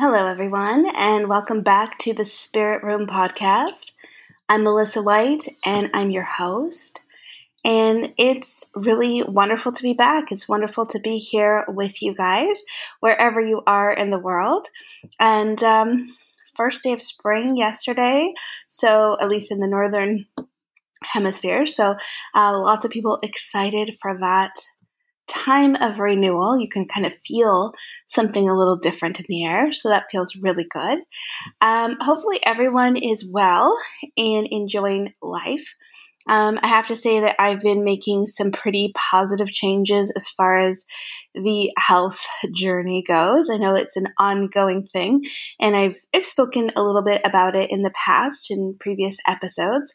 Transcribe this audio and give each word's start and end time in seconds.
Hello, 0.00 0.24
everyone, 0.24 0.86
and 0.96 1.28
welcome 1.28 1.60
back 1.60 1.98
to 1.98 2.14
the 2.14 2.24
Spirit 2.24 2.82
Room 2.82 3.06
podcast. 3.06 3.92
I'm 4.48 4.64
Melissa 4.64 5.02
White, 5.02 5.46
and 5.66 5.90
I'm 5.92 6.10
your 6.10 6.24
host. 6.24 7.02
And 7.66 8.14
it's 8.16 8.64
really 8.74 9.22
wonderful 9.22 9.72
to 9.72 9.82
be 9.82 9.92
back. 9.92 10.32
It's 10.32 10.48
wonderful 10.48 10.86
to 10.86 10.98
be 11.00 11.18
here 11.18 11.66
with 11.68 12.00
you 12.00 12.14
guys, 12.14 12.62
wherever 13.00 13.42
you 13.42 13.60
are 13.66 13.92
in 13.92 14.08
the 14.08 14.18
world. 14.18 14.68
And 15.18 15.62
um, 15.62 16.16
first 16.56 16.82
day 16.82 16.92
of 16.92 17.02
spring 17.02 17.58
yesterday, 17.58 18.32
so 18.68 19.18
at 19.20 19.28
least 19.28 19.50
in 19.50 19.60
the 19.60 19.68
northern 19.68 20.24
hemisphere. 21.02 21.66
So 21.66 21.96
uh, 22.34 22.58
lots 22.58 22.86
of 22.86 22.90
people 22.90 23.18
excited 23.22 23.98
for 24.00 24.16
that 24.18 24.54
time 25.30 25.76
of 25.76 25.98
renewal, 25.98 26.58
you 26.58 26.68
can 26.68 26.86
kind 26.86 27.06
of 27.06 27.14
feel 27.26 27.72
something 28.06 28.48
a 28.48 28.56
little 28.56 28.76
different 28.76 29.20
in 29.20 29.26
the 29.28 29.44
air. 29.44 29.72
So 29.72 29.88
that 29.88 30.10
feels 30.10 30.36
really 30.36 30.66
good. 30.68 30.98
Um, 31.60 31.96
hopefully, 32.00 32.40
everyone 32.44 32.96
is 32.96 33.26
well 33.30 33.78
and 34.16 34.46
enjoying 34.50 35.12
life. 35.22 35.74
Um, 36.28 36.58
I 36.62 36.68
have 36.68 36.86
to 36.88 36.96
say 36.96 37.20
that 37.20 37.36
I've 37.38 37.60
been 37.60 37.82
making 37.82 38.26
some 38.26 38.52
pretty 38.52 38.92
positive 38.94 39.48
changes 39.48 40.12
as 40.14 40.28
far 40.28 40.58
as 40.58 40.84
the 41.34 41.72
health 41.78 42.26
journey 42.54 43.02
goes. 43.06 43.48
I 43.48 43.56
know 43.56 43.74
it's 43.74 43.96
an 43.96 44.08
ongoing 44.18 44.86
thing, 44.92 45.24
and 45.60 45.74
I've, 45.74 45.96
I've 46.14 46.26
spoken 46.26 46.72
a 46.76 46.82
little 46.82 47.02
bit 47.02 47.22
about 47.24 47.56
it 47.56 47.70
in 47.70 47.82
the 47.82 47.92
past 47.92 48.50
in 48.50 48.76
previous 48.78 49.16
episodes. 49.26 49.94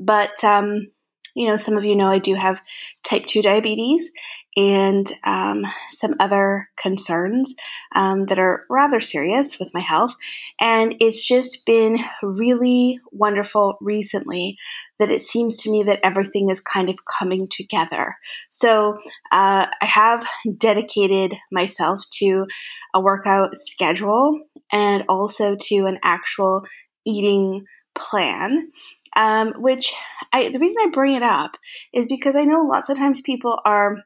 But 0.00 0.42
um, 0.42 0.88
you 1.36 1.46
know, 1.46 1.56
some 1.56 1.76
of 1.76 1.84
you 1.84 1.94
know 1.94 2.08
I 2.08 2.18
do 2.18 2.34
have 2.34 2.62
type 3.04 3.26
2 3.26 3.42
diabetes 3.42 4.10
and 4.56 5.12
um, 5.24 5.64
some 5.90 6.14
other 6.18 6.70
concerns 6.76 7.54
um, 7.94 8.26
that 8.26 8.38
are 8.38 8.64
rather 8.70 9.00
serious 9.00 9.58
with 9.58 9.68
my 9.74 9.80
health. 9.80 10.14
And 10.58 10.96
it's 10.98 11.26
just 11.26 11.66
been 11.66 11.98
really 12.22 12.98
wonderful 13.12 13.76
recently 13.80 14.56
that 14.98 15.10
it 15.10 15.20
seems 15.20 15.60
to 15.62 15.70
me 15.70 15.82
that 15.82 16.00
everything 16.02 16.48
is 16.48 16.60
kind 16.60 16.88
of 16.88 16.96
coming 17.04 17.48
together. 17.48 18.16
So 18.48 18.98
uh, 19.30 19.66
I 19.80 19.84
have 19.84 20.26
dedicated 20.56 21.36
myself 21.52 22.02
to 22.14 22.46
a 22.94 23.00
workout 23.00 23.58
schedule 23.58 24.40
and 24.72 25.04
also 25.08 25.54
to 25.54 25.86
an 25.86 25.98
actual 26.02 26.62
eating 27.04 27.66
plan 27.94 28.70
um, 29.16 29.54
which 29.56 29.94
I, 30.32 30.50
the 30.50 30.58
reason 30.58 30.76
I 30.82 30.90
bring 30.90 31.14
it 31.14 31.22
up 31.22 31.56
is 31.92 32.06
because 32.06 32.36
I 32.36 32.44
know 32.44 32.60
lots 32.60 32.90
of 32.90 32.98
times 32.98 33.22
people 33.22 33.58
are 33.64 34.02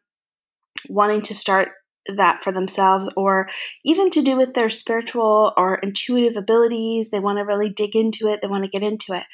wanting 0.88 1.22
to 1.22 1.34
start 1.34 1.70
that 2.16 2.42
for 2.42 2.52
themselves 2.52 3.10
or 3.16 3.48
even 3.84 4.10
to 4.10 4.22
do 4.22 4.36
with 4.36 4.54
their 4.54 4.70
spiritual 4.70 5.52
or 5.56 5.76
intuitive 5.76 6.36
abilities. 6.36 7.10
They 7.10 7.20
want 7.20 7.38
to 7.38 7.44
really 7.44 7.68
dig 7.68 7.94
into 7.94 8.26
it, 8.26 8.40
they 8.40 8.48
want 8.48 8.64
to 8.64 8.70
get 8.70 8.82
into 8.82 9.12
it. 9.12 9.24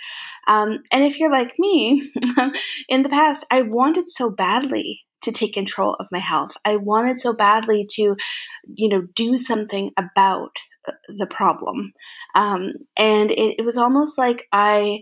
Um, 0.46 0.82
and 0.92 1.04
if 1.04 1.18
you're 1.18 1.32
like 1.32 1.52
me, 1.58 2.10
in 2.88 3.02
the 3.02 3.08
past, 3.08 3.46
I 3.50 3.62
wanted 3.62 4.10
so 4.10 4.30
badly 4.30 5.02
to 5.22 5.32
take 5.32 5.54
control 5.54 5.96
of 5.98 6.08
my 6.12 6.18
health. 6.18 6.56
I 6.64 6.76
wanted 6.76 7.20
so 7.20 7.32
badly 7.32 7.86
to, 7.92 8.16
you 8.74 8.88
know, 8.88 9.06
do 9.14 9.38
something 9.38 9.90
about 9.96 10.56
the 11.08 11.26
problem. 11.26 11.92
Um, 12.34 12.74
and 12.96 13.30
it, 13.30 13.56
it 13.58 13.64
was 13.64 13.76
almost 13.76 14.18
like 14.18 14.46
I 14.52 15.00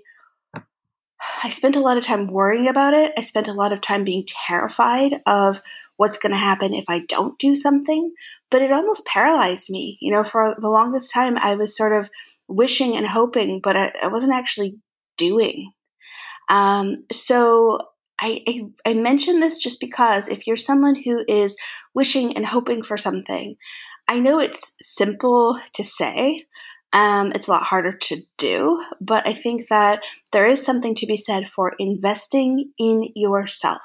I 1.43 1.49
spent 1.51 1.77
a 1.77 1.81
lot 1.81 1.97
of 1.97 2.05
time 2.05 2.27
worrying 2.27 2.69
about 2.69 2.95
it. 2.95 3.13
I 3.17 3.21
spent 3.21 3.49
a 3.49 3.53
lot 3.53 3.73
of 3.73 3.81
time 3.81 4.05
being 4.05 4.25
terrified 4.27 5.21
of 5.27 5.61
what's 5.97 6.19
going 6.19 6.33
to 6.33 6.39
happen 6.39 6.75
if 6.75 6.85
I 6.89 7.01
don't 7.09 7.39
do 7.39 7.55
something. 7.55 8.13
But 8.51 8.63
it 8.63 8.73
almost 8.73 9.07
paralyzed 9.07 9.71
me. 9.71 9.99
You 10.01 10.13
know, 10.13 10.25
for 10.25 10.57
the 10.59 10.71
longest 10.71 11.13
time, 11.13 11.37
I 11.39 11.55
was 11.55 11.77
sort 11.77 11.93
of 11.93 12.11
wishing 12.49 12.97
and 12.97 13.07
hoping, 13.07 13.61
but 13.63 13.77
I, 13.77 13.93
I 14.03 14.09
wasn't 14.09 14.35
actually 14.35 14.77
doing. 15.17 15.73
Um, 16.49 17.05
so 17.13 17.79
I, 18.21 18.43
I, 18.47 18.61
I 18.87 18.95
mention 18.95 19.41
this 19.41 19.59
just 19.59 19.81
because 19.81 20.29
if 20.29 20.47
you're 20.47 20.57
someone 20.57 20.95
who 20.95 21.25
is 21.27 21.57
wishing 21.95 22.37
and 22.37 22.47
hoping 22.47 22.83
for 22.83 22.97
something, 22.97 23.57
I 24.07 24.19
know 24.19 24.39
it's 24.39 24.73
simple 24.81 25.59
to 25.75 25.83
say, 25.85 26.45
um, 26.95 27.33
it's 27.35 27.49
a 27.49 27.51
lot 27.51 27.65
harder 27.65 27.91
to 27.91 28.23
do, 28.39 28.81
but 29.01 29.27
I 29.27 29.35
think 29.35 29.67
that 29.69 30.05
there 30.31 30.47
is 30.47 30.65
something 30.65 30.95
to 30.95 31.07
be 31.07 31.17
said 31.17 31.49
for 31.49 31.73
investing 31.81 32.71
in 32.79 33.09
yourself. 33.17 33.83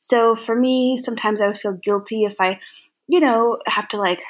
So 0.00 0.34
for 0.34 0.56
me, 0.56 0.96
sometimes 0.96 1.42
I 1.42 1.48
would 1.48 1.58
feel 1.58 1.74
guilty 1.74 2.24
if 2.24 2.36
I, 2.40 2.58
you 3.06 3.20
know, 3.20 3.58
have 3.66 3.88
to 3.88 3.98
like 3.98 4.22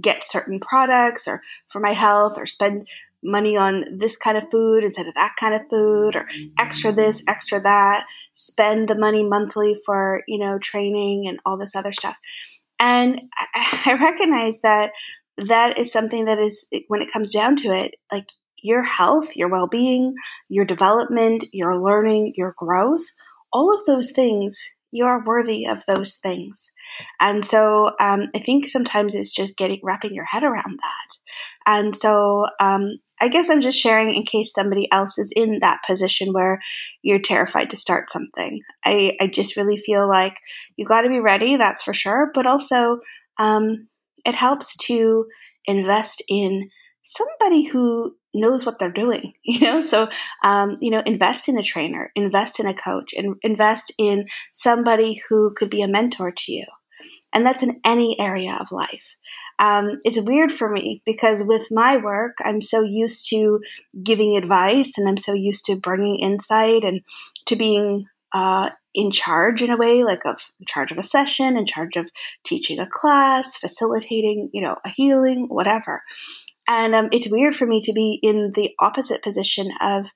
get 0.00 0.24
certain 0.24 0.58
products 0.58 1.28
or 1.28 1.42
for 1.68 1.78
my 1.78 1.92
health 1.92 2.34
or 2.36 2.44
spend 2.44 2.88
money 3.22 3.56
on 3.56 3.84
this 3.98 4.16
kind 4.16 4.36
of 4.36 4.50
food 4.50 4.82
instead 4.82 5.06
of 5.06 5.14
that 5.14 5.36
kind 5.38 5.54
of 5.54 5.62
food 5.70 6.16
or 6.16 6.26
extra 6.58 6.90
this, 6.90 7.22
extra 7.28 7.60
that, 7.60 8.02
spend 8.32 8.88
the 8.88 8.96
money 8.96 9.22
monthly 9.22 9.76
for, 9.86 10.22
you 10.26 10.38
know, 10.38 10.58
training 10.58 11.28
and 11.28 11.38
all 11.46 11.56
this 11.56 11.76
other 11.76 11.92
stuff. 11.92 12.18
And 12.80 13.20
I 13.54 13.92
recognize 14.00 14.58
that 14.62 14.90
that 15.36 15.78
is 15.78 15.92
something 15.92 16.26
that 16.26 16.38
is, 16.38 16.66
when 16.88 17.02
it 17.02 17.12
comes 17.12 17.32
down 17.32 17.56
to 17.56 17.68
it, 17.72 17.94
like 18.12 18.28
your 18.62 18.82
health, 18.82 19.36
your 19.36 19.48
well 19.48 19.66
being, 19.66 20.14
your 20.48 20.64
development, 20.64 21.44
your 21.52 21.82
learning, 21.82 22.34
your 22.36 22.54
growth, 22.58 23.04
all 23.52 23.74
of 23.74 23.84
those 23.86 24.12
things, 24.12 24.58
you 24.92 25.06
are 25.06 25.24
worthy 25.24 25.66
of 25.66 25.84
those 25.86 26.16
things. 26.16 26.70
And 27.20 27.44
so 27.44 27.92
um, 28.00 28.28
I 28.34 28.40
think 28.40 28.66
sometimes 28.66 29.14
it's 29.14 29.30
just 29.30 29.56
getting 29.56 29.78
wrapping 29.82 30.14
your 30.14 30.24
head 30.24 30.42
around 30.42 30.80
that. 30.80 31.18
And 31.66 31.94
so 31.94 32.46
um, 32.60 32.98
I 33.20 33.28
guess 33.28 33.48
I'm 33.48 33.60
just 33.60 33.78
sharing 33.78 34.12
in 34.12 34.24
case 34.24 34.52
somebody 34.52 34.88
else 34.90 35.16
is 35.18 35.32
in 35.34 35.60
that 35.60 35.80
position 35.86 36.32
where 36.32 36.60
you're 37.02 37.20
terrified 37.20 37.70
to 37.70 37.76
start 37.76 38.10
something. 38.10 38.60
I, 38.84 39.16
I 39.20 39.28
just 39.28 39.56
really 39.56 39.76
feel 39.76 40.08
like 40.08 40.34
you 40.76 40.84
got 40.86 41.02
to 41.02 41.08
be 41.08 41.20
ready, 41.20 41.56
that's 41.56 41.82
for 41.84 41.94
sure. 41.94 42.30
But 42.34 42.46
also, 42.46 42.98
um, 43.38 43.86
it 44.24 44.34
helps 44.34 44.76
to 44.76 45.26
invest 45.66 46.22
in 46.28 46.70
somebody 47.02 47.64
who 47.64 48.14
knows 48.32 48.64
what 48.64 48.78
they're 48.78 48.90
doing 48.90 49.32
you 49.42 49.60
know? 49.60 49.80
So 49.80 50.08
um, 50.44 50.78
you 50.80 50.90
know 50.90 51.02
invest 51.04 51.48
in 51.48 51.58
a 51.58 51.62
trainer 51.62 52.12
invest 52.14 52.60
in 52.60 52.66
a 52.66 52.74
coach 52.74 53.12
and 53.14 53.36
invest 53.42 53.92
in 53.98 54.26
somebody 54.52 55.20
who 55.28 55.52
could 55.54 55.70
be 55.70 55.82
a 55.82 55.88
mentor 55.88 56.30
to 56.30 56.52
you. 56.52 56.66
And 57.32 57.46
that's 57.46 57.62
in 57.62 57.80
any 57.84 58.18
area 58.20 58.58
of 58.60 58.72
life. 58.72 59.16
Um, 59.58 60.00
it's 60.02 60.20
weird 60.20 60.52
for 60.52 60.68
me 60.68 61.02
because 61.06 61.42
with 61.44 61.68
my 61.70 61.96
work 61.96 62.36
i'm 62.44 62.60
so 62.60 62.82
used 62.82 63.28
to 63.30 63.60
giving 64.02 64.36
advice 64.36 64.96
and 64.96 65.08
i'm 65.08 65.18
so 65.18 65.34
used 65.34 65.64
to 65.66 65.76
bringing 65.76 66.18
insight 66.18 66.84
and 66.84 67.00
to 67.46 67.56
being 67.56 68.06
uh, 68.32 68.70
in 68.94 69.10
charge 69.10 69.62
in 69.62 69.70
a 69.70 69.76
way, 69.76 70.02
like 70.04 70.24
of 70.24 70.50
in 70.58 70.66
charge 70.66 70.92
of 70.92 70.98
a 70.98 71.02
session, 71.02 71.56
in 71.56 71.66
charge 71.66 71.96
of 71.96 72.10
teaching 72.44 72.78
a 72.78 72.88
class, 72.90 73.56
facilitating, 73.56 74.50
you 74.52 74.62
know, 74.62 74.76
a 74.84 74.88
healing, 74.88 75.46
whatever. 75.48 76.02
And 76.68 76.94
um, 76.94 77.08
it's 77.12 77.30
weird 77.30 77.54
for 77.54 77.66
me 77.66 77.80
to 77.82 77.92
be 77.92 78.18
in 78.22 78.52
the 78.54 78.74
opposite 78.78 79.22
position 79.22 79.70
of 79.80 80.10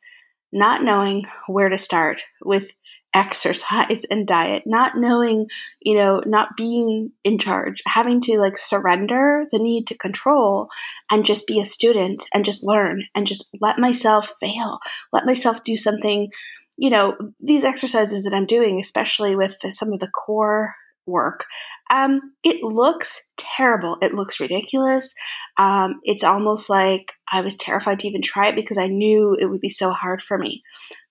not 0.53 0.83
knowing 0.83 1.25
where 1.47 1.69
to 1.69 1.79
start 1.79 2.23
with 2.45 2.73
exercise 3.17 4.05
and 4.11 4.27
diet, 4.27 4.65
not 4.67 4.97
knowing, 4.97 5.47
you 5.81 5.95
know, 5.97 6.21
not 6.27 6.57
being 6.57 7.13
in 7.23 7.39
charge, 7.39 7.81
having 7.87 8.21
to 8.21 8.41
like 8.41 8.57
surrender 8.57 9.45
the 9.53 9.59
need 9.61 9.87
to 9.87 9.97
control 9.97 10.69
and 11.13 11.25
just 11.25 11.47
be 11.47 11.61
a 11.61 11.65
student 11.65 12.25
and 12.35 12.45
just 12.45 12.65
learn 12.65 13.05
and 13.15 13.25
just 13.25 13.49
let 13.61 13.79
myself 13.79 14.33
fail, 14.41 14.81
let 15.13 15.27
myself 15.27 15.63
do 15.63 15.77
something 15.77 16.29
you 16.77 16.91
know, 16.91 17.17
these 17.41 17.65
exercises 17.65 18.25
that 18.25 18.35
I'm 18.35 18.47
doing, 18.47 18.81
especially 18.81 19.37
with 19.37 19.57
some 19.71 19.93
of 19.93 20.01
the 20.01 20.09
core 20.09 20.75
work, 21.07 21.45
um, 21.91 22.21
it 22.43 22.63
looks 22.63 23.23
terrible. 23.37 23.97
It 24.01 24.15
looks 24.15 24.41
ridiculous. 24.41 25.15
Um, 25.57 26.01
it's 26.03 26.25
almost 26.25 26.71
like 26.71 27.13
I 27.31 27.43
was 27.43 27.57
terrified 27.57 28.01
to 28.01 28.09
even 28.09 28.23
try 28.23 28.49
it 28.49 28.57
because 28.57 28.79
I 28.79 28.89
knew 28.89 29.37
it 29.39 29.47
would 29.47 29.61
be 29.61 29.69
so 29.69 29.93
hard 29.93 30.23
for 30.23 30.39
me. 30.39 30.63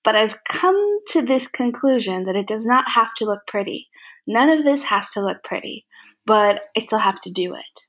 But 0.03 0.15
I've 0.15 0.43
come 0.43 0.97
to 1.09 1.21
this 1.21 1.47
conclusion 1.47 2.25
that 2.25 2.35
it 2.35 2.47
does 2.47 2.65
not 2.65 2.85
have 2.91 3.13
to 3.15 3.25
look 3.25 3.47
pretty. 3.47 3.89
None 4.27 4.49
of 4.49 4.63
this 4.63 4.83
has 4.83 5.11
to 5.11 5.21
look 5.21 5.43
pretty, 5.43 5.85
but 6.25 6.61
I 6.75 6.79
still 6.79 6.99
have 6.99 7.21
to 7.21 7.31
do 7.31 7.53
it. 7.55 7.87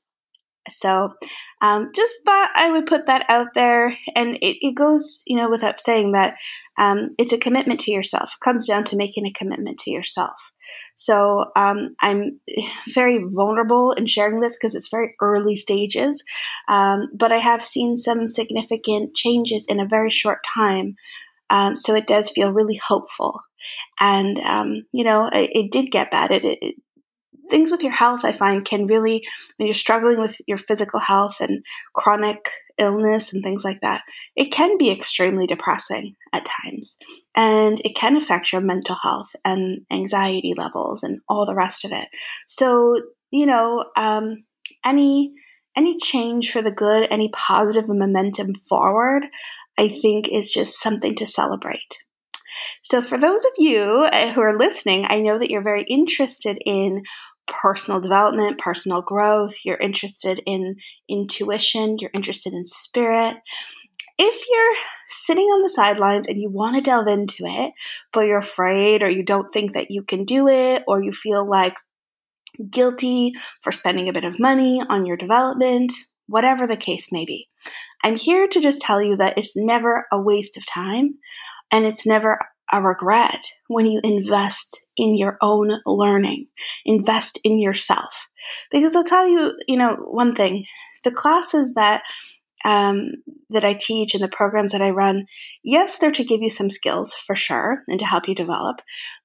So, 0.69 1.13
um, 1.65 1.87
just 1.95 2.19
thought 2.23 2.51
I 2.53 2.69
would 2.69 2.85
put 2.85 3.07
that 3.07 3.25
out 3.27 3.47
there. 3.55 3.97
And 4.15 4.35
it, 4.35 4.65
it 4.65 4.75
goes, 4.75 5.23
you 5.25 5.35
know, 5.35 5.49
without 5.49 5.79
saying 5.79 6.11
that 6.11 6.35
um, 6.77 7.15
it's 7.17 7.33
a 7.33 7.39
commitment 7.39 7.79
to 7.81 7.91
yourself. 7.91 8.33
It 8.35 8.43
comes 8.43 8.67
down 8.67 8.83
to 8.85 8.97
making 8.97 9.25
a 9.25 9.31
commitment 9.31 9.79
to 9.79 9.91
yourself. 9.91 10.51
So, 10.95 11.45
um, 11.55 11.95
I'm 11.99 12.39
very 12.93 13.23
vulnerable 13.23 13.93
in 13.93 14.05
sharing 14.05 14.41
this 14.41 14.55
because 14.55 14.75
it's 14.75 14.89
very 14.89 15.15
early 15.21 15.55
stages. 15.55 16.23
Um, 16.67 17.07
but 17.15 17.31
I 17.31 17.39
have 17.39 17.65
seen 17.65 17.97
some 17.97 18.27
significant 18.27 19.15
changes 19.15 19.65
in 19.67 19.79
a 19.79 19.87
very 19.87 20.11
short 20.11 20.39
time. 20.53 20.95
Um, 21.49 21.77
so, 21.77 21.95
it 21.95 22.07
does 22.07 22.29
feel 22.29 22.51
really 22.51 22.77
hopeful. 22.77 23.39
And, 23.99 24.39
um, 24.41 24.83
you 24.91 25.03
know, 25.03 25.29
it, 25.31 25.49
it, 25.53 25.71
did 25.71 25.89
get 25.89 26.11
bad. 26.11 26.31
It, 26.31 26.43
it 26.45 26.75
things 27.49 27.71
with 27.71 27.83
your 27.83 27.91
health, 27.91 28.21
I 28.23 28.31
find, 28.31 28.63
can 28.63 28.87
really, 28.87 29.23
when 29.57 29.67
you're 29.67 29.73
struggling 29.73 30.19
with 30.19 30.37
your 30.47 30.57
physical 30.57 30.99
health 30.99 31.37
and 31.39 31.63
chronic 31.93 32.49
illness 32.77 33.33
and 33.33 33.43
things 33.43 33.63
like 33.63 33.81
that, 33.81 34.01
it 34.35 34.51
can 34.51 34.77
be 34.77 34.91
extremely 34.91 35.47
depressing 35.47 36.15
at 36.33 36.45
times. 36.45 36.97
And 37.35 37.79
it 37.83 37.95
can 37.95 38.17
affect 38.17 38.51
your 38.51 38.61
mental 38.61 38.95
health 39.01 39.35
and 39.43 39.81
anxiety 39.91 40.53
levels 40.57 41.03
and 41.03 41.19
all 41.29 41.45
the 41.45 41.55
rest 41.55 41.85
of 41.85 41.91
it. 41.91 42.07
So, 42.47 42.95
you 43.31 43.45
know, 43.45 43.85
um, 43.95 44.43
any 44.83 45.33
any 45.77 45.97
change 45.97 46.51
for 46.51 46.61
the 46.61 46.71
good, 46.71 47.07
any 47.11 47.29
positive 47.33 47.89
momentum 47.89 48.55
forward, 48.69 49.25
I 49.77 49.89
think 49.89 50.29
is 50.29 50.51
just 50.51 50.79
something 50.79 51.15
to 51.15 51.25
celebrate. 51.25 51.97
So, 52.81 53.01
for 53.01 53.17
those 53.17 53.43
of 53.43 53.51
you 53.57 54.07
uh, 54.11 54.31
who 54.31 54.41
are 54.41 54.57
listening, 54.57 55.05
I 55.07 55.19
know 55.19 55.37
that 55.37 55.49
you're 55.49 55.63
very 55.63 55.83
interested 55.83 56.57
in 56.65 57.03
personal 57.47 57.99
development, 57.99 58.57
personal 58.57 59.01
growth, 59.01 59.55
you're 59.63 59.77
interested 59.77 60.41
in 60.45 60.77
intuition, 61.09 61.97
you're 61.99 62.11
interested 62.13 62.53
in 62.53 62.65
spirit. 62.65 63.35
If 64.17 64.45
you're 64.49 64.75
sitting 65.09 65.45
on 65.45 65.61
the 65.61 65.69
sidelines 65.69 66.27
and 66.27 66.41
you 66.41 66.49
want 66.49 66.75
to 66.75 66.81
delve 66.81 67.07
into 67.07 67.43
it, 67.45 67.73
but 68.13 68.21
you're 68.21 68.37
afraid 68.37 69.03
or 69.03 69.09
you 69.09 69.23
don't 69.23 69.51
think 69.51 69.73
that 69.73 69.91
you 69.91 70.03
can 70.03 70.23
do 70.23 70.47
it, 70.47 70.83
or 70.87 71.03
you 71.03 71.11
feel 71.11 71.47
like 71.47 71.75
guilty 72.69 73.33
for 73.61 73.71
spending 73.71 74.07
a 74.07 74.13
bit 74.13 74.23
of 74.23 74.39
money 74.39 74.81
on 74.87 75.05
your 75.05 75.17
development, 75.17 75.91
whatever 76.27 76.65
the 76.65 76.77
case 76.77 77.11
may 77.11 77.25
be, 77.25 77.47
I'm 78.03 78.15
here 78.15 78.47
to 78.47 78.61
just 78.61 78.79
tell 78.79 79.01
you 79.01 79.17
that 79.17 79.37
it's 79.37 79.57
never 79.57 80.05
a 80.11 80.19
waste 80.19 80.57
of 80.57 80.65
time 80.65 81.15
and 81.71 81.85
it's 81.85 82.05
never 82.05 82.39
a 82.71 82.81
regret 82.81 83.43
when 83.67 83.85
you 83.85 83.99
invest 84.03 84.79
in 84.97 85.17
your 85.17 85.37
own 85.41 85.79
learning, 85.85 86.47
invest 86.85 87.39
in 87.43 87.59
yourself. 87.59 88.13
Because 88.71 88.95
I'll 88.95 89.03
tell 89.03 89.27
you, 89.27 89.53
you 89.67 89.77
know, 89.77 89.95
one 89.95 90.35
thing 90.35 90.65
the 91.03 91.11
classes 91.11 91.73
that 91.75 92.03
um, 92.65 93.11
that 93.51 93.63
I 93.63 93.73
teach 93.73 94.15
and 94.15 94.23
the 94.23 94.27
programs 94.27 94.71
that 94.71 94.81
I 94.81 94.89
run, 94.89 95.27
yes, 95.63 95.97
they're 95.97 96.11
to 96.11 96.23
give 96.23 96.41
you 96.41 96.49
some 96.49 96.69
skills 96.69 97.13
for 97.13 97.35
sure 97.35 97.83
and 97.87 97.99
to 97.99 98.05
help 98.05 98.27
you 98.27 98.33
develop. 98.33 98.77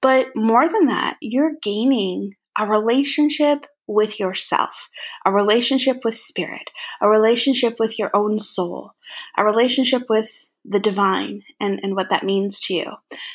But 0.02 0.26
more 0.36 0.68
than 0.68 0.86
that, 0.86 1.16
you're 1.22 1.52
gaining 1.62 2.34
a 2.58 2.66
relationship 2.66 3.64
with 3.86 4.20
yourself, 4.20 4.88
a 5.24 5.32
relationship 5.32 6.04
with 6.04 6.16
spirit, 6.16 6.70
a 7.00 7.08
relationship 7.08 7.76
with 7.80 7.98
your 7.98 8.10
own 8.14 8.38
soul, 8.38 8.92
a 9.36 9.44
relationship 9.44 10.02
with 10.08 10.49
the 10.64 10.80
divine 10.80 11.42
and, 11.58 11.80
and 11.82 11.96
what 11.96 12.10
that 12.10 12.24
means 12.24 12.60
to 12.60 12.74
you. 12.74 12.92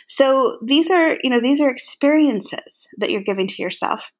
So 0.07 0.59
these 0.63 0.91
are, 0.91 1.17
you 1.23 1.29
know, 1.29 1.41
these 1.41 1.61
are 1.61 1.69
experiences 1.69 2.87
that 2.97 3.11
you're 3.11 3.21
giving 3.21 3.47
to 3.47 3.61
yourself. 3.61 4.11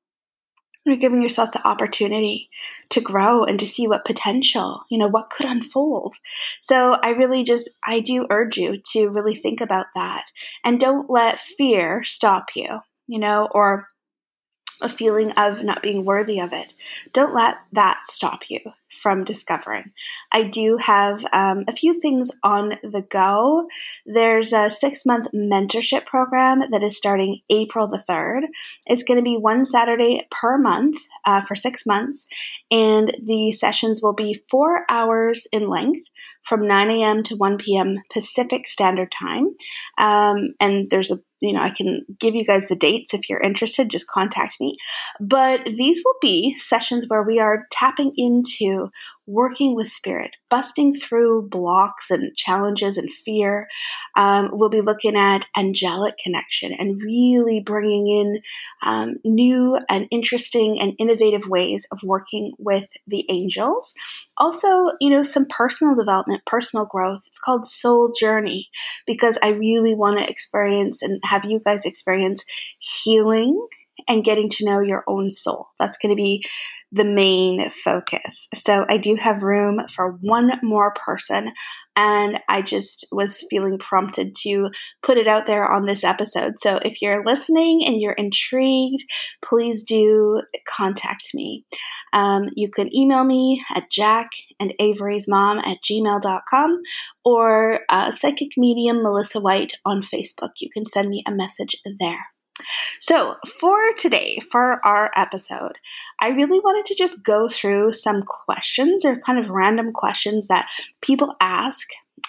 You're 0.86 0.98
giving 0.98 1.22
yourself 1.22 1.52
the 1.52 1.68
opportunity 1.68 2.50
to 2.92 3.02
grow 3.02 3.44
and 3.44 3.60
to 3.60 3.66
see 3.66 3.88
what 3.88 4.06
potential, 4.06 4.84
you 4.92 5.00
know, 5.00 5.08
what 5.08 5.32
could 5.32 5.48
unfold. 5.48 6.16
So 6.62 6.94
I 7.02 7.10
really 7.10 7.44
just, 7.44 7.72
I 7.88 8.00
do 8.00 8.28
urge 8.30 8.58
you 8.58 8.80
to 8.92 9.10
really 9.10 9.34
think 9.34 9.62
about 9.62 9.88
that 9.96 10.26
and 10.64 10.80
don't 10.80 11.10
let 11.10 11.40
fear 11.40 12.04
stop 12.04 12.50
you, 12.56 12.68
you 13.08 13.18
know, 13.18 13.48
or 13.52 13.88
a 14.82 14.90
feeling 14.90 15.32
of 15.32 15.64
not 15.64 15.82
being 15.82 16.06
worthy 16.06 16.40
of 16.40 16.54
it. 16.54 16.74
Don't 17.14 17.34
let 17.34 17.56
that 17.72 18.02
stop 18.06 18.50
you 18.50 18.60
from 18.90 19.24
discovering. 19.24 19.92
I 20.32 20.44
do 20.44 20.78
have 20.78 21.26
um, 21.34 21.66
a 21.68 21.76
few 21.76 22.00
things 22.00 22.32
on 22.44 22.78
the 22.84 23.02
go. 23.02 23.68
There's 24.06 24.54
a 24.54 24.70
six 24.70 25.06
month 25.06 25.28
mentorship 25.34 26.06
program 26.06 26.62
that 26.72 26.84
is 26.84 26.98
starting 26.98 27.42
April 27.50 27.88
the 27.88 28.04
3rd. 28.10 28.44
It's 28.88 29.04
going 29.04 29.18
to 29.18 29.24
be 29.24 29.38
one 29.38 29.66
Saturday 29.66 30.28
per 30.32 30.58
month 30.58 30.98
uh, 31.26 31.42
for 31.42 31.56
six 31.56 31.86
months, 31.86 32.28
and 32.72 33.16
the 33.22 33.52
sessions 33.52 34.02
will 34.02 34.14
be 34.14 34.44
four 34.50 34.86
hours 34.90 35.48
in 35.52 35.64
length 35.64 36.08
from 36.44 36.68
9 36.68 36.90
a.m. 36.92 37.24
to 37.24 37.36
1 37.36 37.58
p.m. 37.58 37.98
Pacific 38.12 38.68
Standard 38.68 39.12
Time. 39.12 39.56
Um, 39.98 40.54
and 40.60 40.86
there's 40.90 41.12
a 41.12 41.20
you 41.46 41.54
know, 41.54 41.62
I 41.62 41.70
can 41.70 42.06
give 42.20 42.36
you 42.36 42.44
guys 42.44 42.68
the 42.68 42.76
dates 42.76 43.14
if 43.14 43.30
you're 43.30 43.40
interested, 43.42 43.90
just 43.90 44.08
contact 44.08 44.58
me. 44.60 44.78
But 45.20 45.66
these 45.66 46.02
will 46.04 46.16
be 46.22 46.58
sessions 46.58 47.06
where 47.08 47.24
we 47.24 47.40
are 47.40 47.68
tapping 47.72 48.14
into 48.18 48.90
working 49.28 49.76
with 49.76 49.88
spirit, 49.88 50.36
busting 50.50 50.94
through 50.94 51.48
blocks 51.50 52.12
and 52.12 52.36
challenges 52.36 52.98
and 52.98 53.12
fear. 53.12 53.68
Um, 54.16 54.50
we'll 54.54 54.70
be 54.70 54.82
looking 54.82 55.16
at 55.16 55.48
angelic 55.58 56.18
connection 56.18 56.74
and 56.74 57.02
really 57.02 57.60
bringing 57.60 58.08
in 58.08 58.42
um, 58.84 59.16
new 59.24 59.80
and 59.90 60.08
interesting 60.12 60.80
and 60.80 60.94
innovative 61.00 61.48
ways 61.48 61.88
of 61.92 62.00
working 62.04 62.54
with 62.58 62.90
the 63.08 63.26
angels. 63.30 63.94
Also, 64.38 64.92
you 65.00 65.10
know, 65.10 65.24
some 65.24 65.46
personal 65.46 65.96
development, 65.96 66.44
personal 66.46 66.86
growth. 66.86 67.24
It's 67.28 67.40
called 67.40 67.68
Soul 67.68 68.14
Journey 68.18 68.70
because 69.08 69.38
I 69.42 69.50
really 69.50 69.96
want 69.96 70.20
to 70.20 70.30
experience 70.30 71.02
and 71.02 71.20
have 71.24 71.46
you 71.46 71.60
guys 71.60 71.86
experience 71.86 72.44
healing 72.80 73.68
and 74.08 74.24
getting 74.24 74.50
to 74.50 74.66
know 74.66 74.82
your 74.82 75.04
own 75.08 75.30
soul. 75.30 75.70
That's 75.80 75.98
going 75.98 76.12
to 76.12 76.22
be 76.22 76.46
the 76.92 77.04
main 77.04 77.70
focus. 77.84 78.48
So 78.54 78.86
I 78.90 78.98
do 78.98 79.16
have 79.16 79.42
room 79.42 79.82
for 79.94 80.18
one 80.22 80.52
more 80.64 80.94
person, 80.94 81.52
and 81.96 82.40
I 82.48 82.62
just 82.62 83.08
was 83.12 83.46
feeling 83.50 83.78
prompted 83.78 84.36
to 84.44 84.70
put 85.02 85.18
it 85.18 85.28
out 85.28 85.46
there 85.46 85.68
on 85.68 85.86
this 85.86 86.04
episode. 86.04 86.54
So 86.60 86.78
if 86.84 87.02
you're 87.02 87.24
listening 87.26 87.82
and 87.86 88.00
you're 88.00 88.14
intrigued, 88.14 89.04
please 89.44 89.84
do 89.84 90.42
contact 90.68 91.30
me. 91.34 91.66
Um, 92.14 92.50
you 92.56 92.70
can 92.70 92.94
email 92.96 93.24
me 93.24 93.64
at 93.74 93.92
jack 93.92 94.30
and 94.60 94.74
Avery's 94.80 95.28
mom 95.28 95.60
at 95.60 95.78
gmail.com 95.84 96.82
or 97.24 97.80
uh, 97.90 98.12
psychic 98.12 98.52
medium 98.58 99.04
Melissa 99.04 99.40
White 99.40 99.74
on 99.86 100.02
Facebook. 100.02 100.52
You 100.60 100.70
can 100.72 100.86
send 100.86 101.10
me 101.10 101.24
a 101.28 101.32
message 101.32 101.76
there. 102.00 102.26
So, 103.00 103.36
for 103.60 103.94
today, 103.98 104.40
for 104.52 104.86
our 104.86 105.12
episode, 105.16 105.80
I 106.20 106.30
really 106.30 106.60
wanted 106.60 106.86
to 106.86 106.96
just 106.96 107.24
go 107.24 107.48
through 107.48 107.92
some 107.92 108.24
questions 108.24 109.06
or 109.06 109.20
kind 109.20 109.40
of 109.40 109.50
random 109.50 109.92
questions 109.94 110.48
that 110.48 110.68
people 111.02 111.36
ask. 111.40 111.88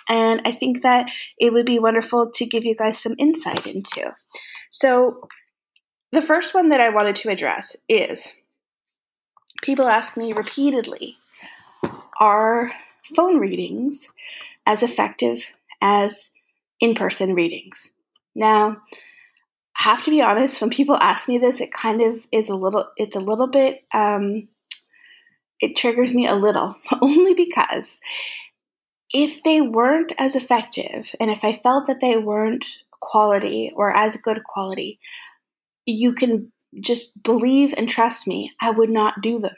And 0.09 0.43
I 0.45 0.53
think 0.53 0.83
that 0.83 1.11
it 1.39 1.53
would 1.53 1.67
be 1.67 1.79
wonderful 1.79 2.31
to 2.35 2.47
give 2.47 2.65
you 2.65 2.75
guys 2.75 2.99
some 2.99 3.15
insight 3.19 3.67
into. 3.67 4.13
So, 4.71 5.29
the 6.13 6.23
first 6.23 6.55
one 6.55 6.69
that 6.69 6.81
I 6.81 6.91
wanted 6.91 7.17
to 7.17 7.31
address 7.31 7.77
is 7.89 8.33
people 9.63 9.89
ask 9.89 10.17
me 10.17 10.33
repeatedly 10.33 11.17
are 12.21 12.71
phone 13.15 13.39
readings 13.39 14.09
as 14.65 14.83
effective 14.83 15.47
as 15.81 16.31
in 16.81 16.95
person 16.95 17.35
readings? 17.35 17.91
Now, 18.35 18.83
have 19.77 20.03
to 20.05 20.11
be 20.11 20.23
honest, 20.23 20.61
when 20.61 20.71
people 20.71 20.97
ask 20.97 21.29
me 21.29 21.39
this, 21.39 21.61
it 21.61 21.73
kind 21.73 22.01
of 22.03 22.27
is 22.33 22.49
a 22.49 22.57
little, 22.57 22.87
it's 22.97 23.17
a 23.17 23.21
little 23.21 23.47
bit, 23.47 23.85
um, 23.93 24.49
it 25.61 25.77
triggers 25.77 26.15
me 26.15 26.27
a 26.27 26.35
little, 26.35 26.75
only 27.01 27.35
because 27.35 28.01
if 29.13 29.43
they 29.43 29.61
weren't 29.61 30.13
as 30.19 30.35
effective 30.35 31.15
and 31.21 31.31
if 31.31 31.45
I 31.45 31.53
felt 31.53 31.87
that 31.87 32.01
they 32.01 32.17
weren't 32.17 32.65
quality 33.01 33.73
or 33.75 33.95
as 33.95 34.17
good 34.17 34.43
quality, 34.45 34.99
you 35.85 36.15
can 36.15 36.53
just 36.81 37.23
believe 37.23 37.75
and 37.77 37.89
trust 37.89 38.27
me, 38.27 38.53
I 38.61 38.71
would 38.71 38.91
not 38.91 39.21
do 39.23 39.39
them. 39.39 39.55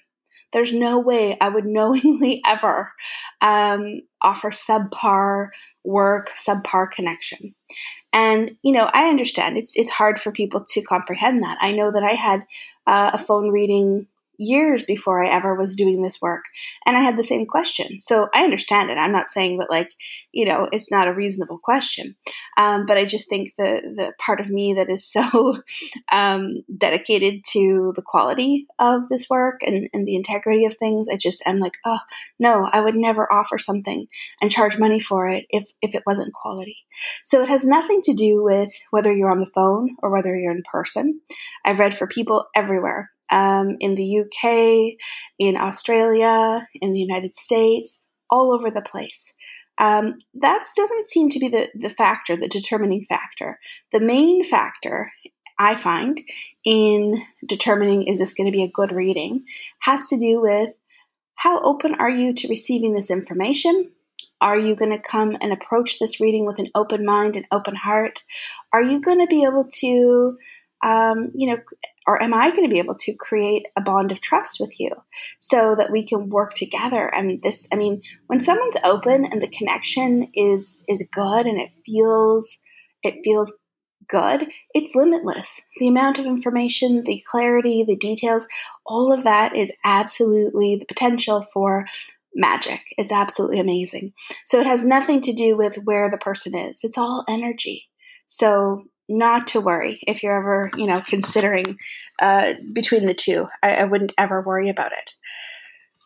There's 0.53 0.73
no 0.73 0.99
way 0.99 1.37
I 1.41 1.49
would 1.49 1.67
knowingly 1.67 2.41
ever 2.47 2.93
um, 3.41 4.03
offer 4.23 4.51
subpar 4.51 5.49
work, 5.85 6.31
subpar 6.31 6.91
connection. 6.91 7.55
And 8.13 8.57
you 8.63 8.73
know, 8.73 8.91
I 8.93 9.09
understand 9.09 9.59
it's 9.59 9.77
it's 9.77 9.91
hard 9.91 10.19
for 10.19 10.33
people 10.33 10.65
to 10.71 10.83
comprehend 10.83 11.43
that. 11.43 11.59
I 11.61 11.73
know 11.73 11.93
that 11.93 12.03
I 12.03 12.13
had 12.13 12.41
uh, 12.87 13.11
a 13.13 13.19
phone 13.19 13.51
reading 13.51 14.07
years 14.39 14.87
before 14.87 15.23
I 15.23 15.29
ever 15.29 15.55
was 15.55 15.77
doing 15.77 16.01
this 16.01 16.23
work. 16.23 16.45
And 16.87 16.97
I 16.97 17.01
had 17.01 17.19
the 17.19 17.25
same 17.25 17.47
question. 17.47 18.01
So 18.01 18.29
I 18.33 18.45
understand 18.45 18.91
it. 18.91 18.99
I'm 18.99 19.13
not 19.13 19.29
saying 19.29 19.59
that, 19.59 19.71
like, 19.71 19.91
you 20.33 20.45
know, 20.47 20.69
it's 20.73 20.91
not 20.91 21.09
a 21.09 21.15
reasonable 21.15 21.59
question. 21.59 22.17
Um, 22.57 22.85
but 22.87 22.97
I 22.97 23.05
just 23.05 23.29
think 23.29 23.55
the, 23.57 23.83
the 23.95 24.13
part 24.19 24.41
of 24.41 24.49
me 24.49 24.75
that 24.75 24.91
is 24.91 25.05
so 25.13 25.55
um, 26.13 26.63
dedicated 26.75 27.45
to 27.49 27.93
the 27.97 28.03
quality 28.03 28.67
of 28.79 29.09
this 29.09 29.29
work 29.29 29.61
and, 29.63 29.89
and 29.93 30.07
the 30.07 30.17
integrity 30.17 30.65
of 30.65 30.75
things, 30.77 31.09
I 31.13 31.17
just 31.17 31.43
am 31.45 31.59
like, 31.59 31.77
oh, 31.85 31.99
no, 32.39 32.69
I 32.73 32.81
would 32.81 32.95
never 32.95 33.31
offer 33.33 33.59
something 33.59 34.07
and 34.41 34.51
charge 34.51 34.79
money 34.79 35.01
for 35.01 35.29
it 35.29 35.47
if, 35.51 35.69
if 35.83 35.95
it 35.95 36.05
wasn't 36.07 36.33
quality. 36.33 36.77
So 37.25 37.43
it 37.43 37.49
has 37.49 37.67
nothing 37.67 38.01
to 38.03 38.15
do 38.15 38.43
with 38.43 38.71
whether 38.91 39.13
you're 39.13 39.31
on 39.31 39.41
the 39.41 39.51
phone 39.55 39.97
or 40.03 40.11
whether 40.11 40.37
you're 40.37 40.53
in 40.53 40.63
person. 40.71 41.21
I've 41.65 41.79
read 41.79 41.95
for 41.97 42.07
people 42.07 42.47
everywhere 42.55 43.11
um, 43.31 43.77
in 43.81 43.95
the 43.95 44.21
UK, 44.21 44.97
in 45.39 45.57
Australia, 45.57 46.67
in 46.75 46.93
the 46.93 47.01
United 47.01 47.37
States, 47.37 48.01
all 48.31 48.53
over 48.53 48.71
the 48.71 48.83
place. 48.83 49.35
Um, 49.79 50.19
that 50.35 50.65
doesn't 50.77 51.07
seem 51.07 51.29
to 51.31 51.39
be 51.39 51.49
the, 51.49 51.69
the 51.75 51.91
factor, 51.91 52.37
the 52.37 52.49
determining 52.49 53.05
factor. 53.09 53.59
The 53.93 54.01
main 54.01 54.45
factor 54.45 55.13
I 55.59 55.77
find 55.77 56.21
in 56.65 57.23
determining 57.47 58.05
is 58.05 58.19
this 58.19 58.35
going 58.35 58.51
to 58.51 58.57
be 58.57 58.63
a 58.63 58.71
good 58.71 58.93
reading 58.93 59.45
has 59.81 60.09
to 60.09 60.17
do 60.17 60.41
with 60.41 60.71
how 61.35 61.61
open 61.61 61.95
are 61.95 62.11
you 62.11 62.35
to 62.35 62.49
receiving 62.49 62.95
this 62.95 63.11
information? 63.11 63.91
Are 64.41 64.59
you 64.59 64.77
going 64.77 64.93
to 64.93 64.99
come 65.01 65.37
and 65.41 65.53
approach 65.53 65.99
this 65.99 66.21
reading 66.21 66.47
with 66.47 66.59
an 66.59 66.69
open 66.75 67.05
mind 67.05 67.37
and 67.37 67.47
open 67.51 67.75
heart? 67.75 68.23
Are 68.73 68.83
you 68.83 69.01
going 69.01 69.19
to 69.19 69.27
be 69.27 69.45
able 69.45 69.69
to, 69.81 70.37
um, 70.85 71.33
you 71.35 71.49
know, 71.51 71.59
or 72.09 72.21
am 72.23 72.33
I 72.33 72.51
going 72.51 72.65
to 72.65 72.73
be 72.73 72.79
able 72.79 72.95
to 72.95 73.15
create 73.15 73.67
a 73.77 73.83
bond 73.83 74.11
of 74.11 74.23
trust 74.23 74.59
with 74.59 74.81
you 74.81 74.91
so 75.41 75.75
that 75.77 75.93
we 75.93 76.07
can 76.07 76.31
work 76.31 76.55
together? 76.55 77.13
Mean, 77.21 77.39
this, 77.43 77.69
I 77.71 77.77
mean, 77.77 78.01
when 78.29 78.41
someone's 78.41 78.79
open 78.83 79.27
and 79.27 79.43
the 79.43 79.47
connection 79.47 80.29
is 80.35 80.83
is 80.89 81.07
good 81.13 81.45
and 81.45 81.61
it 81.61 81.71
feels 81.85 82.59
it 83.03 83.17
feels 83.23 83.53
good, 84.09 84.49
it's 84.73 84.95
limitless. 84.95 85.61
The 85.79 85.89
amount 85.89 86.19
of 86.19 86.25
information, 86.25 87.05
the 87.05 87.23
clarity, 87.31 87.85
the 87.87 87.97
details, 87.97 88.49
all 88.87 89.13
of 89.13 89.25
that 89.25 89.55
is 89.55 89.71
absolutely 89.85 90.77
the 90.77 90.87
potential 90.87 91.43
for 91.53 91.85
magic. 92.35 92.81
It's 92.97 93.13
absolutely 93.13 93.61
amazing. 93.61 94.15
So 94.47 94.61
it 94.61 94.67
has 94.67 94.83
nothing 94.83 95.21
to 95.23 95.35
do 95.35 95.59
with 95.59 95.77
where 95.85 96.11
the 96.11 96.17
person 96.17 96.57
is. 96.57 96.81
It's 96.85 96.97
all 96.97 97.27
energy. 97.29 97.89
So 98.29 98.85
not 99.09 99.47
to 99.49 99.61
worry 99.61 99.99
if 100.07 100.23
you're 100.23 100.37
ever, 100.37 100.71
you 100.77 100.87
know, 100.87 101.03
considering 101.07 101.79
uh, 102.21 102.55
between 102.73 103.07
the 103.07 103.15
two. 103.15 103.49
I, 103.63 103.77
I 103.77 103.85
wouldn't 103.85 104.13
ever 104.19 104.43
worry 104.43 104.69
about 104.69 104.93
it. 104.93 105.13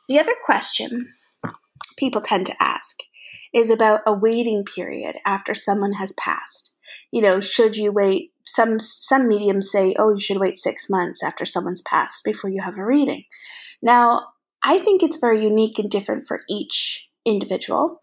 The 0.09 0.19
other 0.19 0.35
question 0.45 1.13
people 1.97 2.21
tend 2.21 2.47
to 2.47 2.63
ask 2.63 2.97
is 3.53 3.71
about 3.71 4.01
a 4.07 4.13
waiting 4.13 4.65
period 4.65 5.17
after 5.27 5.55
someone 5.55 5.93
has 5.95 6.13
passed. 6.15 6.77
You 7.11 7.23
know, 7.23 7.41
should 7.41 7.77
you 7.77 7.93
wait? 7.93 8.33
Some 8.45 8.81
some 8.81 9.29
mediums 9.29 9.71
say, 9.71 9.95
oh, 9.99 10.13
you 10.13 10.21
should 10.21 10.41
wait 10.41 10.59
six 10.59 10.89
months 10.91 11.23
after 11.23 11.45
someone's 11.45 11.83
passed 11.83 12.25
before 12.25 12.51
you 12.51 12.63
have 12.63 12.77
a 12.77 12.85
reading. 12.85 13.25
Now, 13.81 14.29
I 14.65 14.79
think 14.79 15.03
it's 15.03 15.19
very 15.19 15.43
unique 15.43 15.79
and 15.79 15.91
different 15.91 16.27
for 16.27 16.41
each 16.49 17.07
individual. 17.25 18.01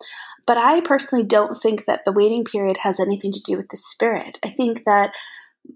But 0.48 0.58
I 0.58 0.81
personally 0.81 1.24
don't 1.24 1.55
think 1.55 1.86
that 1.86 2.05
the 2.05 2.12
waiting 2.12 2.43
period 2.43 2.77
has 2.77 3.00
anything 3.00 3.31
to 3.31 3.41
do 3.41 3.58
with 3.58 3.69
the 3.69 3.77
spirit. 3.77 4.39
I 4.43 4.50
think 4.50 4.84
that 4.86 5.13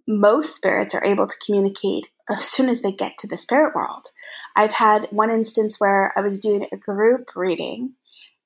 most 0.07 0.55
spirits 0.55 0.95
are 0.95 1.03
able 1.03 1.27
to 1.27 1.35
communicate 1.45 2.09
as 2.29 2.45
soon 2.45 2.69
as 2.69 2.81
they 2.81 2.91
get 2.91 3.17
to 3.19 3.27
the 3.27 3.37
spirit 3.37 3.75
world. 3.75 4.07
I've 4.55 4.73
had 4.73 5.07
one 5.11 5.29
instance 5.29 5.79
where 5.79 6.17
I 6.17 6.21
was 6.21 6.39
doing 6.39 6.67
a 6.71 6.77
group 6.77 7.29
reading 7.35 7.93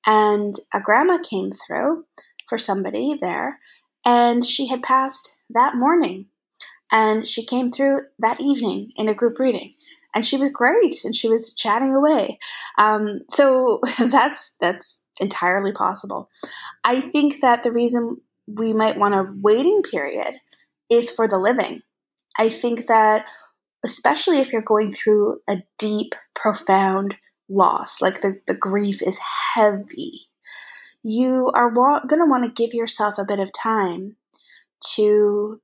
and 0.05 0.53
a 0.73 0.79
grandma 0.79 1.17
came 1.17 1.51
through 1.51 2.05
for 2.47 2.57
somebody 2.57 3.17
there 3.19 3.59
and 4.05 4.45
she 4.45 4.67
had 4.67 4.81
passed 4.81 5.37
that 5.49 5.75
morning 5.75 6.27
and 6.91 7.27
she 7.27 7.45
came 7.45 7.71
through 7.71 8.01
that 8.19 8.39
evening 8.39 8.91
in 8.95 9.09
a 9.09 9.13
group 9.13 9.39
reading 9.39 9.73
and 10.15 10.25
she 10.25 10.37
was 10.37 10.49
great 10.49 11.03
and 11.03 11.15
she 11.15 11.29
was 11.29 11.53
chatting 11.53 11.93
away. 11.93 12.39
Um, 12.77 13.19
so 13.29 13.81
that's 13.99 14.55
that's 14.59 15.01
entirely 15.19 15.71
possible. 15.71 16.29
I 16.83 17.01
think 17.01 17.41
that 17.41 17.63
the 17.63 17.71
reason 17.71 18.17
we 18.47 18.73
might 18.73 18.97
want 18.97 19.15
a 19.15 19.31
waiting 19.41 19.81
period 19.83 20.35
is 20.89 21.11
for 21.11 21.27
the 21.27 21.37
living. 21.37 21.81
I 22.37 22.49
think 22.49 22.87
that 22.87 23.25
especially 23.83 24.39
if 24.39 24.51
you're 24.51 24.61
going 24.61 24.91
through 24.91 25.39
a 25.47 25.63
deep 25.77 26.15
profound 26.35 27.15
loss 27.49 28.01
like 28.01 28.21
the, 28.21 28.39
the 28.45 28.53
grief 28.53 29.01
is 29.01 29.17
heavy 29.53 30.27
you 31.03 31.49
are 31.53 31.69
wa- 31.69 32.01
going 32.05 32.19
to 32.19 32.29
want 32.29 32.43
to 32.43 32.49
give 32.49 32.73
yourself 32.73 33.17
a 33.17 33.25
bit 33.25 33.39
of 33.39 33.49
time 33.53 34.17
to 34.95 35.61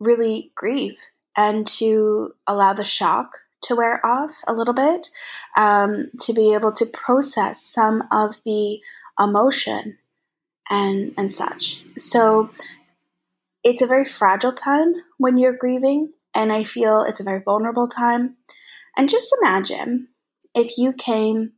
really 0.00 0.52
grieve 0.54 0.98
and 1.36 1.66
to 1.66 2.34
allow 2.46 2.74
the 2.74 2.84
shock 2.84 3.30
to 3.62 3.76
wear 3.76 4.04
off 4.04 4.32
a 4.46 4.52
little 4.52 4.74
bit, 4.74 5.08
um, 5.56 6.10
to 6.20 6.32
be 6.32 6.54
able 6.54 6.72
to 6.72 6.86
process 6.86 7.62
some 7.62 8.04
of 8.10 8.36
the 8.44 8.80
emotion 9.18 9.98
and 10.70 11.14
and 11.16 11.30
such. 11.30 11.82
So 11.96 12.50
it's 13.62 13.82
a 13.82 13.86
very 13.86 14.04
fragile 14.04 14.52
time 14.52 14.94
when 15.18 15.38
you're 15.38 15.56
grieving, 15.56 16.12
and 16.34 16.52
I 16.52 16.64
feel 16.64 17.02
it's 17.02 17.20
a 17.20 17.24
very 17.24 17.40
vulnerable 17.40 17.88
time. 17.88 18.36
And 18.96 19.08
just 19.08 19.34
imagine 19.40 20.08
if 20.54 20.76
you 20.78 20.92
came 20.92 21.52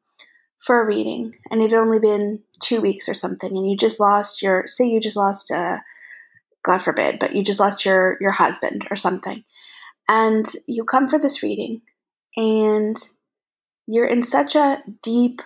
for 0.65 0.81
a 0.81 0.87
reading 0.87 1.35
and 1.51 1.61
it 1.61 1.73
had 1.73 1.81
only 1.81 1.99
been 1.99 2.41
two 2.61 2.81
weeks 2.81 3.09
or 3.09 3.15
something, 3.15 3.57
and 3.57 3.71
you 3.71 3.77
just 3.77 4.01
lost 4.01 4.43
your 4.43 4.67
say 4.67 4.87
you 4.87 5.01
just 5.01 5.17
lost 5.17 5.51
a 5.51 5.83
God 6.65 6.79
forbid, 6.83 7.19
but 7.19 7.35
you 7.35 7.45
just 7.45 7.61
lost 7.61 7.85
your 7.85 8.17
your 8.21 8.33
husband 8.33 8.87
or 8.91 8.97
something, 8.97 9.45
and 10.09 10.47
you 10.67 10.85
come 10.85 11.09
for 11.09 11.19
this 11.19 11.43
reading 11.43 11.83
and 12.37 12.97
you're 13.87 14.07
in 14.07 14.23
such 14.23 14.55
a 14.55 14.83
deep 15.03 15.41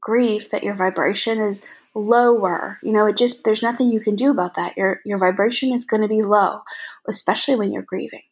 grief 0.00 0.50
that 0.50 0.62
your 0.62 0.76
vibration 0.76 1.40
is 1.40 1.60
lower. 1.94 2.78
You 2.82 2.92
know, 2.92 3.06
it 3.06 3.16
just 3.16 3.44
there's 3.44 3.62
nothing 3.62 3.90
you 3.90 4.00
can 4.00 4.16
do 4.16 4.30
about 4.30 4.54
that. 4.54 4.76
Your 4.76 5.00
your 5.04 5.18
vibration 5.18 5.72
is 5.72 5.84
going 5.84 6.02
to 6.02 6.08
be 6.08 6.22
low, 6.22 6.60
especially 7.08 7.56
when 7.56 7.72
you're 7.72 7.82
grieving. 7.82 8.22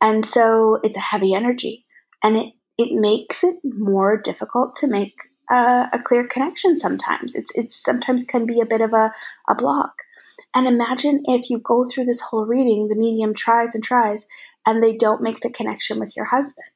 And 0.00 0.24
so 0.24 0.80
it's 0.82 0.96
a 0.96 1.00
heavy 1.00 1.34
energy 1.34 1.84
and 2.22 2.36
it 2.36 2.52
it 2.76 2.92
makes 2.92 3.44
it 3.44 3.56
more 3.64 4.20
difficult 4.20 4.74
to 4.76 4.88
make 4.88 5.14
a, 5.50 5.88
a 5.92 6.00
clear 6.02 6.26
connection 6.26 6.76
sometimes. 6.76 7.34
It's 7.34 7.52
it's 7.54 7.76
sometimes 7.76 8.24
can 8.24 8.46
be 8.46 8.60
a 8.60 8.66
bit 8.66 8.80
of 8.80 8.92
a, 8.92 9.12
a 9.48 9.54
block. 9.54 9.94
And 10.54 10.66
imagine 10.66 11.22
if 11.26 11.50
you 11.50 11.58
go 11.58 11.84
through 11.84 12.06
this 12.06 12.20
whole 12.20 12.46
reading, 12.46 12.88
the 12.88 12.96
medium 12.96 13.34
tries 13.34 13.74
and 13.74 13.84
tries, 13.84 14.26
and 14.66 14.82
they 14.82 14.96
don't 14.96 15.22
make 15.22 15.40
the 15.40 15.50
connection 15.50 16.00
with 16.00 16.16
your 16.16 16.26
husband 16.26 16.66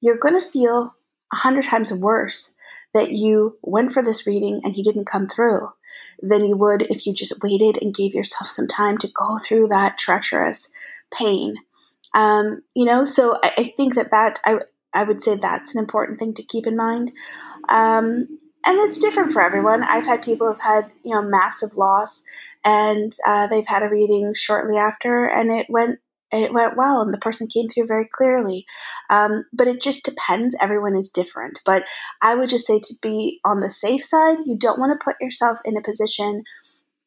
you're 0.00 0.18
going 0.18 0.38
to 0.38 0.50
feel 0.50 0.94
a 1.32 1.36
hundred 1.36 1.64
times 1.64 1.92
worse 1.92 2.52
that 2.94 3.12
you 3.12 3.58
went 3.62 3.92
for 3.92 4.02
this 4.02 4.26
reading 4.26 4.60
and 4.64 4.74
he 4.74 4.82
didn't 4.82 5.04
come 5.04 5.26
through 5.26 5.68
than 6.20 6.44
you 6.44 6.56
would 6.56 6.82
if 6.82 7.06
you 7.06 7.12
just 7.12 7.42
waited 7.42 7.78
and 7.80 7.94
gave 7.94 8.14
yourself 8.14 8.48
some 8.48 8.66
time 8.66 8.96
to 8.98 9.08
go 9.08 9.38
through 9.38 9.68
that 9.68 9.98
treacherous 9.98 10.70
pain. 11.12 11.56
Um, 12.14 12.62
you 12.74 12.84
know, 12.84 13.04
so 13.04 13.36
I, 13.42 13.52
I, 13.58 13.74
think 13.76 13.94
that 13.94 14.10
that 14.10 14.40
I 14.44 14.58
I 14.94 15.04
would 15.04 15.22
say 15.22 15.36
that's 15.36 15.74
an 15.74 15.78
important 15.80 16.18
thing 16.18 16.32
to 16.34 16.42
keep 16.42 16.66
in 16.66 16.76
mind. 16.76 17.12
Um, 17.68 18.38
and 18.64 18.78
it's 18.80 18.98
different 18.98 19.32
for 19.32 19.42
everyone. 19.42 19.84
I've 19.84 20.06
had 20.06 20.22
people 20.22 20.48
who've 20.48 20.60
had 20.60 20.92
you 21.04 21.14
know 21.14 21.22
massive 21.22 21.76
loss, 21.76 22.22
and 22.64 23.14
uh, 23.26 23.46
they've 23.46 23.66
had 23.66 23.82
a 23.82 23.88
reading 23.88 24.32
shortly 24.34 24.76
after, 24.78 25.26
and 25.26 25.52
it 25.52 25.66
went 25.68 26.00
it 26.30 26.52
went 26.52 26.76
well 26.76 27.00
and 27.00 27.12
the 27.12 27.18
person 27.18 27.48
came 27.48 27.68
through 27.68 27.86
very 27.86 28.08
clearly. 28.10 28.66
Um, 29.10 29.44
but 29.52 29.68
it 29.68 29.80
just 29.80 30.04
depends. 30.04 30.54
Everyone 30.60 30.96
is 30.96 31.10
different. 31.10 31.60
But 31.64 31.86
I 32.22 32.34
would 32.34 32.48
just 32.48 32.66
say 32.66 32.78
to 32.78 32.94
be 33.00 33.40
on 33.44 33.60
the 33.60 33.70
safe 33.70 34.04
side, 34.04 34.38
you 34.44 34.56
don't 34.56 34.78
want 34.78 34.98
to 34.98 35.04
put 35.04 35.16
yourself 35.20 35.58
in 35.64 35.76
a 35.76 35.82
position, 35.82 36.44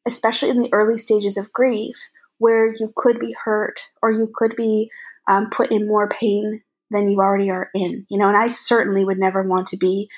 especially 0.06 0.50
in 0.50 0.58
the 0.58 0.72
early 0.72 0.98
stages 0.98 1.36
of 1.36 1.52
grief, 1.52 1.96
where 2.38 2.66
you 2.66 2.92
could 2.96 3.18
be 3.18 3.36
hurt 3.44 3.80
or 4.02 4.10
you 4.10 4.30
could 4.34 4.56
be 4.56 4.90
um, 5.28 5.50
put 5.50 5.70
in 5.70 5.86
more 5.86 6.08
pain 6.08 6.62
than 6.90 7.08
you 7.08 7.20
already 7.20 7.50
are 7.50 7.70
in. 7.74 8.06
You 8.08 8.18
know, 8.18 8.28
and 8.28 8.36
I 8.36 8.48
certainly 8.48 9.04
would 9.04 9.18
never 9.18 9.42
want 9.42 9.68
to 9.68 9.76
be. 9.76 10.08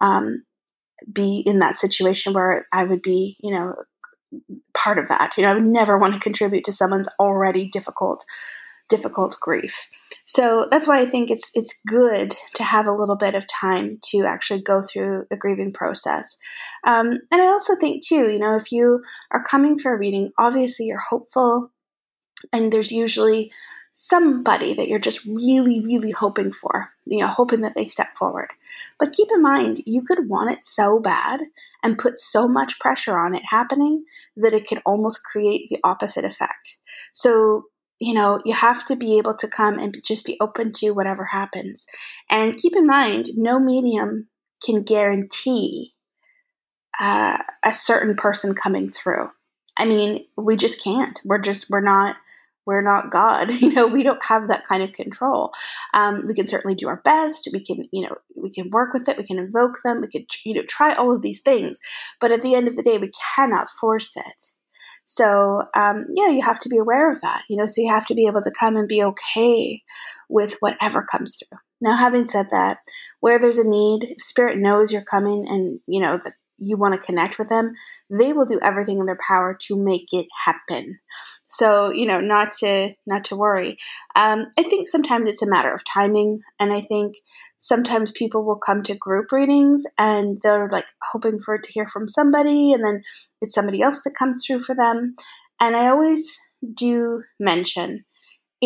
Um, 0.00 0.44
be 1.12 1.42
in 1.44 1.58
that 1.58 1.78
situation 1.78 2.32
where 2.32 2.66
I 2.72 2.84
would 2.84 3.02
be, 3.02 3.36
you 3.40 3.50
know, 3.50 3.74
part 4.74 4.98
of 4.98 5.08
that. 5.08 5.36
You 5.36 5.44
know, 5.44 5.50
I 5.50 5.54
would 5.54 5.64
never 5.64 5.98
want 5.98 6.14
to 6.14 6.20
contribute 6.20 6.64
to 6.64 6.72
someone's 6.72 7.08
already 7.18 7.68
difficult 7.68 8.24
difficult 8.88 9.36
grief. 9.40 9.88
So 10.26 10.68
that's 10.70 10.86
why 10.86 11.00
I 11.00 11.06
think 11.06 11.30
it's 11.30 11.50
it's 11.54 11.78
good 11.86 12.34
to 12.54 12.62
have 12.62 12.86
a 12.86 12.92
little 12.92 13.16
bit 13.16 13.34
of 13.34 13.46
time 13.46 13.98
to 14.10 14.24
actually 14.26 14.62
go 14.62 14.82
through 14.82 15.26
the 15.30 15.36
grieving 15.36 15.72
process. 15.72 16.36
Um, 16.86 17.18
and 17.30 17.42
I 17.42 17.46
also 17.46 17.74
think 17.76 18.04
too, 18.06 18.28
you 18.30 18.38
know, 18.38 18.54
if 18.54 18.72
you 18.72 19.02
are 19.30 19.44
coming 19.44 19.78
for 19.78 19.94
a 19.94 19.98
reading, 19.98 20.30
obviously 20.38 20.86
you're 20.86 20.98
hopeful, 20.98 21.70
and 22.52 22.72
there's 22.72 22.92
usually 22.92 23.50
somebody 23.96 24.74
that 24.74 24.88
you're 24.88 24.98
just 24.98 25.24
really, 25.24 25.80
really 25.80 26.10
hoping 26.10 26.50
for, 26.50 26.88
you 27.06 27.20
know, 27.20 27.28
hoping 27.28 27.60
that 27.60 27.76
they 27.76 27.86
step 27.86 28.08
forward. 28.18 28.48
But 28.98 29.12
keep 29.12 29.28
in 29.32 29.40
mind, 29.40 29.82
you 29.86 30.02
could 30.04 30.28
want 30.28 30.50
it 30.50 30.64
so 30.64 30.98
bad 30.98 31.42
and 31.80 31.96
put 31.96 32.18
so 32.18 32.48
much 32.48 32.80
pressure 32.80 33.16
on 33.16 33.36
it 33.36 33.44
happening 33.48 34.04
that 34.36 34.52
it 34.52 34.66
could 34.66 34.82
almost 34.84 35.22
create 35.22 35.68
the 35.70 35.78
opposite 35.84 36.24
effect. 36.24 36.78
So, 37.12 37.66
you 38.00 38.14
know, 38.14 38.40
you 38.44 38.52
have 38.52 38.84
to 38.86 38.96
be 38.96 39.16
able 39.16 39.36
to 39.36 39.46
come 39.46 39.78
and 39.78 39.96
just 40.04 40.26
be 40.26 40.36
open 40.40 40.72
to 40.72 40.90
whatever 40.90 41.26
happens. 41.26 41.86
And 42.28 42.56
keep 42.56 42.74
in 42.74 42.88
mind, 42.88 43.26
no 43.36 43.60
medium 43.60 44.26
can 44.66 44.82
guarantee 44.82 45.94
uh, 46.98 47.38
a 47.64 47.72
certain 47.72 48.16
person 48.16 48.56
coming 48.56 48.90
through. 48.90 49.28
I 49.76 49.84
mean, 49.84 50.24
we 50.36 50.56
just 50.56 50.82
can't. 50.82 51.20
We're 51.24 51.38
just, 51.38 51.70
we're 51.70 51.80
not 51.80 52.16
we're 52.66 52.82
not 52.82 53.10
God. 53.10 53.50
You 53.64 53.72
know, 53.72 53.86
we 53.86 54.02
don't 54.02 54.22
have 54.22 54.48
that 54.48 54.66
kind 54.66 54.82
of 54.82 54.92
control. 54.92 55.52
Um, 55.94 56.24
we 56.26 56.34
can 56.34 56.46
certainly 56.46 56.74
do 56.74 56.88
our 56.88 57.00
best. 57.02 57.48
We 57.52 57.64
can, 57.64 57.88
you 57.92 58.02
know, 58.02 58.16
we 58.36 58.50
can 58.50 58.68
work 58.70 58.92
with 58.92 59.08
it. 59.08 59.16
We 59.16 59.24
can 59.24 59.38
invoke 59.38 59.78
them. 59.82 60.02
We 60.02 60.08
can, 60.08 60.26
you 60.44 60.54
know, 60.54 60.62
try 60.68 60.94
all 60.94 61.14
of 61.14 61.22
these 61.22 61.40
things. 61.40 61.78
But 62.20 62.30
at 62.30 62.42
the 62.42 62.54
end 62.54 62.68
of 62.68 62.76
the 62.76 62.82
day, 62.82 62.98
we 62.98 63.10
cannot 63.36 63.70
force 63.70 64.14
it. 64.16 64.52
So, 65.04 65.62
um, 65.74 66.06
yeah, 66.14 66.28
you 66.28 66.42
have 66.42 66.58
to 66.60 66.68
be 66.68 66.78
aware 66.78 67.10
of 67.10 67.20
that, 67.20 67.42
you 67.48 67.56
know, 67.56 67.66
so 67.66 67.82
you 67.82 67.90
have 67.90 68.06
to 68.06 68.14
be 68.14 68.26
able 68.26 68.40
to 68.40 68.52
come 68.58 68.76
and 68.76 68.88
be 68.88 69.02
okay 69.02 69.82
with 70.28 70.56
whatever 70.60 71.02
comes 71.02 71.36
through. 71.36 71.58
Now, 71.80 71.96
having 71.96 72.26
said 72.26 72.48
that, 72.50 72.78
where 73.20 73.38
there's 73.38 73.58
a 73.58 73.68
need, 73.68 74.14
spirit 74.18 74.58
knows 74.58 74.92
you're 74.92 75.04
coming 75.04 75.46
and, 75.46 75.80
you 75.86 76.00
know, 76.00 76.18
that 76.24 76.34
you 76.58 76.76
want 76.76 76.94
to 76.94 77.06
connect 77.06 77.38
with 77.38 77.48
them, 77.48 77.72
they 78.10 78.32
will 78.32 78.44
do 78.44 78.60
everything 78.62 78.98
in 78.98 79.06
their 79.06 79.18
power 79.26 79.56
to 79.62 79.82
make 79.82 80.12
it 80.12 80.26
happen. 80.44 80.98
So 81.48 81.90
you 81.90 82.06
know, 82.06 82.20
not 82.20 82.52
to 82.60 82.94
not 83.06 83.24
to 83.26 83.36
worry. 83.36 83.76
Um, 84.14 84.46
I 84.58 84.62
think 84.62 84.88
sometimes 84.88 85.26
it's 85.26 85.42
a 85.42 85.48
matter 85.48 85.72
of 85.72 85.82
timing, 85.84 86.40
and 86.58 86.72
I 86.72 86.80
think 86.80 87.14
sometimes 87.58 88.12
people 88.12 88.44
will 88.44 88.58
come 88.58 88.82
to 88.82 88.96
group 88.96 89.32
readings 89.32 89.84
and 89.98 90.38
they're 90.42 90.68
like 90.68 90.86
hoping 91.02 91.38
for 91.44 91.58
to 91.58 91.72
hear 91.72 91.88
from 91.88 92.08
somebody, 92.08 92.72
and 92.72 92.84
then 92.84 93.02
it's 93.40 93.54
somebody 93.54 93.82
else 93.82 94.02
that 94.04 94.16
comes 94.18 94.44
through 94.46 94.62
for 94.62 94.74
them. 94.74 95.14
And 95.60 95.76
I 95.76 95.88
always 95.88 96.38
do 96.74 97.22
mention 97.38 98.04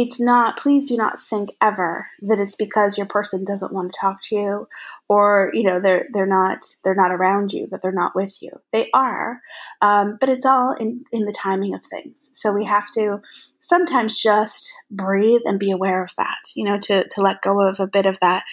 it's 0.01 0.21
not 0.21 0.57
please 0.57 0.89
do 0.89 0.97
not 0.97 1.21
think 1.21 1.51
ever 1.61 2.07
that 2.23 2.39
it's 2.39 2.55
because 2.55 2.97
your 2.97 3.07
person 3.09 3.45
doesn't 3.45 3.73
want 3.73 3.93
to 3.93 3.99
talk 4.01 4.23
to 4.23 4.37
you 4.37 4.69
or 5.09 5.51
you 5.53 5.65
know 5.65 5.81
they're 5.81 6.07
they're 6.13 6.25
not 6.25 6.65
they're 6.85 6.95
not 6.95 7.11
around 7.11 7.53
you 7.53 7.67
that 7.67 7.83
they're 7.83 7.91
not 7.91 8.15
with 8.15 8.41
you. 8.41 8.51
They 8.73 8.91
are 8.95 9.41
um, 9.83 10.17
but 10.21 10.29
it's 10.29 10.47
all 10.47 10.73
in 10.73 11.03
in 11.11 11.25
the 11.25 11.33
timing 11.33 11.75
of 11.75 11.85
things. 11.85 12.31
So 12.33 12.53
we 12.53 12.65
have 12.65 12.89
to 12.93 13.21
sometimes 13.59 14.23
just 14.23 14.73
breathe 14.89 15.43
and 15.45 15.59
be 15.59 15.73
aware 15.73 16.05
of 16.05 16.11
that 16.17 16.39
you 16.55 16.65
know 16.65 16.79
to 16.83 17.09
to 17.09 17.21
let 17.21 17.43
go 17.43 17.61
of 17.61 17.81
a 17.81 17.89
bit 17.89 18.07
of 18.07 18.21
that 18.21 18.45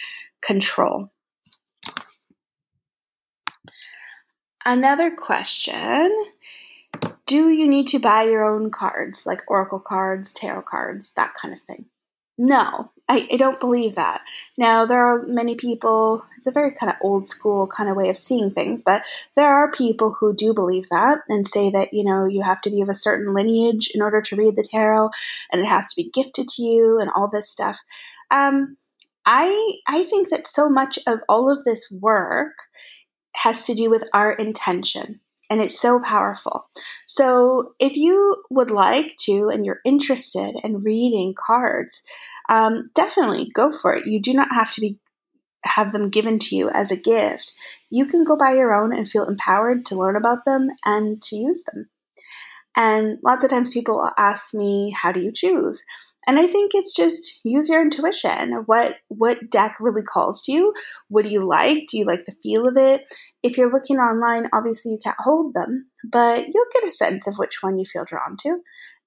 control. 0.42 1.10
Another 4.64 5.12
question 5.12 6.10
do 7.26 7.50
you 7.50 7.68
need 7.68 7.88
to 7.88 7.98
buy 7.98 8.24
your 8.24 8.44
own 8.44 8.70
cards, 8.70 9.26
like 9.26 9.42
oracle 9.48 9.80
cards, 9.80 10.32
tarot 10.32 10.62
cards, 10.62 11.12
that 11.16 11.34
kind 11.34 11.52
of 11.52 11.60
thing? 11.60 11.86
No, 12.38 12.90
I, 13.08 13.26
I, 13.32 13.36
don't 13.38 13.58
believe 13.58 13.94
that. 13.94 14.20
Now, 14.58 14.84
there 14.84 15.02
are 15.06 15.22
many 15.22 15.54
people, 15.54 16.22
it's 16.36 16.46
a 16.46 16.52
very 16.52 16.72
kind 16.74 16.90
of 16.90 16.96
old 17.00 17.26
school 17.26 17.66
kind 17.66 17.88
of 17.88 17.96
way 17.96 18.10
of 18.10 18.18
seeing 18.18 18.50
things, 18.50 18.82
but 18.82 19.04
there 19.36 19.54
are 19.54 19.72
people 19.72 20.14
who 20.20 20.36
do 20.36 20.52
believe 20.52 20.86
that 20.90 21.20
and 21.30 21.46
say 21.46 21.70
that, 21.70 21.94
you 21.94 22.04
know, 22.04 22.26
you 22.26 22.42
have 22.42 22.60
to 22.62 22.70
be 22.70 22.82
of 22.82 22.90
a 22.90 22.94
certain 22.94 23.32
lineage 23.32 23.90
in 23.94 24.02
order 24.02 24.20
to 24.20 24.36
read 24.36 24.54
the 24.54 24.68
tarot 24.70 25.08
and 25.50 25.62
it 25.62 25.66
has 25.66 25.88
to 25.88 26.02
be 26.02 26.10
gifted 26.10 26.46
to 26.48 26.62
you 26.62 26.98
and 27.00 27.10
all 27.16 27.30
this 27.30 27.48
stuff. 27.48 27.78
Um, 28.30 28.76
I, 29.24 29.76
I 29.88 30.04
think 30.04 30.28
that 30.28 30.46
so 30.46 30.68
much 30.68 30.98
of 31.06 31.20
all 31.30 31.50
of 31.50 31.64
this 31.64 31.90
work 31.90 32.52
has 33.32 33.64
to 33.64 33.74
do 33.74 33.88
with 33.88 34.04
our 34.12 34.32
intention 34.32 35.20
and 35.50 35.60
it's 35.60 35.78
so 35.80 36.00
powerful. 36.00 36.68
So, 37.06 37.74
if 37.78 37.96
you 37.96 38.44
would 38.50 38.70
like 38.70 39.16
to 39.20 39.48
and 39.48 39.64
you're 39.64 39.80
interested 39.84 40.56
in 40.62 40.80
reading 40.80 41.34
cards, 41.36 42.02
um, 42.48 42.90
definitely 42.94 43.50
go 43.54 43.70
for 43.70 43.94
it. 43.94 44.06
You 44.06 44.20
do 44.20 44.32
not 44.32 44.52
have 44.52 44.72
to 44.72 44.80
be 44.80 44.98
have 45.64 45.92
them 45.92 46.10
given 46.10 46.38
to 46.38 46.56
you 46.56 46.70
as 46.70 46.90
a 46.90 46.96
gift. 46.96 47.54
You 47.90 48.06
can 48.06 48.24
go 48.24 48.36
buy 48.36 48.52
your 48.52 48.72
own 48.72 48.92
and 48.92 49.08
feel 49.08 49.26
empowered 49.26 49.84
to 49.86 49.96
learn 49.96 50.16
about 50.16 50.44
them 50.44 50.68
and 50.84 51.20
to 51.22 51.36
use 51.36 51.62
them. 51.64 51.88
And 52.76 53.18
lots 53.24 53.42
of 53.42 53.50
times 53.50 53.70
people 53.70 54.10
ask 54.18 54.54
me, 54.54 54.90
"How 54.90 55.12
do 55.12 55.20
you 55.20 55.32
choose?" 55.32 55.82
And 56.26 56.40
I 56.40 56.48
think 56.48 56.72
it's 56.74 56.92
just 56.92 57.40
use 57.44 57.68
your 57.68 57.80
intuition. 57.80 58.64
What 58.66 58.96
what 59.08 59.48
deck 59.48 59.76
really 59.78 60.02
calls 60.02 60.42
to 60.42 60.52
you? 60.52 60.74
What 61.08 61.24
do 61.24 61.30
you 61.30 61.40
like? 61.40 61.84
Do 61.88 61.98
you 61.98 62.04
like 62.04 62.24
the 62.24 62.34
feel 62.42 62.66
of 62.66 62.76
it? 62.76 63.02
If 63.42 63.56
you're 63.56 63.70
looking 63.70 63.98
online, 63.98 64.48
obviously 64.52 64.92
you 64.92 64.98
can't 65.02 65.16
hold 65.20 65.54
them, 65.54 65.86
but 66.04 66.46
you'll 66.52 66.66
get 66.72 66.84
a 66.84 66.90
sense 66.90 67.28
of 67.28 67.36
which 67.36 67.62
one 67.62 67.78
you 67.78 67.84
feel 67.84 68.04
drawn 68.04 68.36
to 68.42 68.58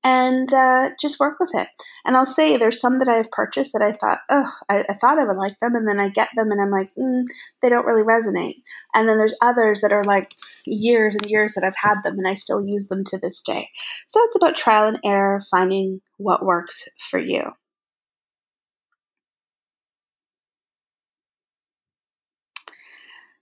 and 0.03 0.51
uh, 0.53 0.91
just 1.00 1.20
work 1.20 1.39
with 1.39 1.51
it. 1.53 1.68
And 2.06 2.15
I'll 2.15 2.25
say 2.25 2.56
there's 2.56 2.79
some 2.79 3.00
that 3.00 3.10
I've 3.10 3.32
purchased 3.32 3.74
that 3.74 3.82
I 3.82 3.91
thought, 3.91 4.22
oh, 4.29 4.50
I, 4.70 4.86
I, 4.88 4.94
thought 4.94 5.20
I 5.20 5.25
would 5.25 5.36
like 5.36 5.60
them, 5.60 5.75
and 5.75 5.88
then 5.88 6.00
I 6.00 6.10
get 6.10 6.29
them 6.36 6.51
and 6.51 6.62
I'm 6.62 6.72
like, 6.72 6.88
mm, 6.98 7.25
they 7.62 7.70
don't 7.70 7.86
really 7.86 8.03
resonate. 8.03 8.62
And 8.94 9.10
then 9.10 9.18
there's 9.18 9.36
others 9.41 9.82
that 9.82 9.91
are 9.91 10.03
like 10.03 10.34
years 10.65 11.15
and 11.15 11.29
years 11.29 11.53
that 11.56 11.63
I've 11.63 11.75
had 11.75 12.01
them, 12.03 12.18
and 12.18 12.27
I 12.27 12.34
still 12.34 12.65
use 12.65 12.88
them 12.88 13.03
to 13.05 13.18
this 13.18 13.42
day. 13.42 13.70
So 14.07 14.22
it's 14.24 14.35
about 14.35 14.55
trial 14.55 14.88
and 14.88 15.00
error, 15.03 15.42
finding 15.51 16.01
what 16.18 16.46
works 16.46 16.88
for 17.09 17.20
you. 17.20 17.53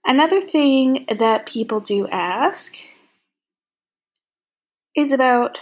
Another 0.04 0.40
thing 0.40 1.04
that 1.08 1.46
people 1.46 1.80
do 1.80 2.08
ask 2.08 2.74
is 4.96 5.12
about 5.12 5.58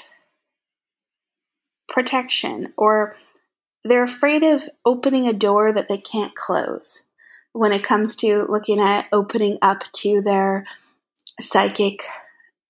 protection 1.88 2.72
or 2.76 3.14
they're 3.84 4.02
afraid 4.02 4.42
of 4.42 4.68
opening 4.84 5.28
a 5.28 5.32
door 5.32 5.72
that 5.72 5.88
they 5.88 5.98
can't 5.98 6.34
close 6.34 7.04
when 7.52 7.72
it 7.72 7.84
comes 7.84 8.16
to 8.16 8.44
looking 8.48 8.80
at 8.80 9.08
opening 9.12 9.58
up 9.62 9.82
to 9.92 10.20
their 10.20 10.66
psychic 11.40 12.02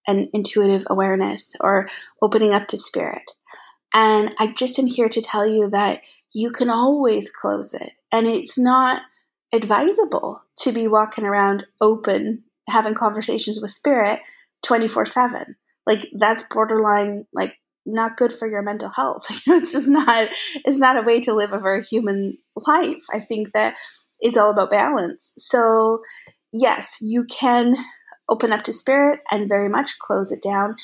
and 0.06 0.28
intuitive 0.32 0.84
awareness 0.88 1.56
or 1.60 1.88
opening 2.22 2.52
up 2.52 2.68
to 2.68 2.76
spirit. 2.76 3.22
And 3.92 4.32
I 4.38 4.48
just 4.48 4.78
am 4.78 4.86
here 4.86 5.08
to 5.08 5.22
tell 5.22 5.46
you 5.46 5.70
that 5.70 6.00
you 6.32 6.50
can 6.50 6.70
always 6.70 7.30
close 7.30 7.74
it. 7.74 7.92
And 8.12 8.26
it's 8.26 8.58
not 8.58 9.02
advisable 9.52 10.42
to 10.58 10.72
be 10.72 10.86
walking 10.86 11.24
around 11.24 11.66
open, 11.80 12.44
having 12.68 12.94
conversations 12.94 13.60
with 13.60 13.70
spirit 13.70 14.20
24 14.62 15.06
7. 15.06 15.56
Like, 15.86 16.08
that's 16.12 16.44
borderline, 16.50 17.26
like, 17.32 17.54
not 17.86 18.16
good 18.16 18.32
for 18.32 18.48
your 18.48 18.62
mental 18.62 18.90
health. 18.90 19.26
it's 19.46 19.72
just 19.72 19.88
not 19.88 20.28
it's 20.64 20.80
not 20.80 20.98
a 20.98 21.02
way 21.02 21.20
to 21.20 21.34
live 21.34 21.52
a 21.52 21.58
very 21.58 21.82
human 21.82 22.36
life. 22.66 23.02
I 23.12 23.20
think 23.20 23.48
that 23.54 23.76
it's 24.20 24.36
all 24.36 24.50
about 24.50 24.70
balance. 24.70 25.32
So 25.38 26.00
yes, 26.52 26.98
you 27.00 27.24
can 27.24 27.76
open 28.28 28.52
up 28.52 28.62
to 28.64 28.72
spirit 28.72 29.20
and 29.30 29.48
very 29.48 29.68
much 29.68 29.98
close 30.00 30.32
it 30.32 30.42
down. 30.42 30.74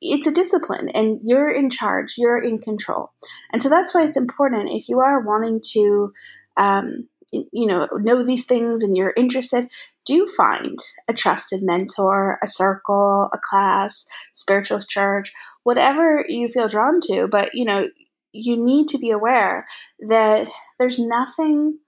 It's 0.00 0.26
a 0.26 0.32
discipline 0.32 0.88
and 0.90 1.20
you're 1.22 1.50
in 1.50 1.70
charge, 1.70 2.14
you're 2.16 2.42
in 2.42 2.58
control. 2.58 3.12
And 3.52 3.62
so 3.62 3.68
that's 3.68 3.94
why 3.94 4.02
it's 4.02 4.16
important 4.16 4.70
if 4.70 4.88
you 4.88 5.00
are 5.00 5.20
wanting 5.20 5.60
to 5.72 6.12
um, 6.56 7.08
you 7.32 7.66
know 7.66 7.88
know 8.00 8.24
these 8.24 8.44
things 8.44 8.82
and 8.82 8.96
you're 8.96 9.14
interested 9.16 9.68
do 10.04 10.26
find 10.26 10.78
a 11.08 11.14
trusted 11.14 11.60
mentor 11.62 12.38
a 12.42 12.46
circle 12.46 13.30
a 13.32 13.38
class 13.38 14.04
spiritual 14.34 14.78
church 14.80 15.32
whatever 15.64 16.24
you 16.28 16.48
feel 16.48 16.68
drawn 16.68 17.00
to? 17.02 17.28
But 17.28 17.54
you 17.54 17.64
know 17.64 17.88
you 18.32 18.62
need 18.62 18.88
to 18.88 18.98
be 18.98 19.10
aware 19.10 19.66
that 20.08 20.48
there's 20.78 20.98
nothing 20.98 21.78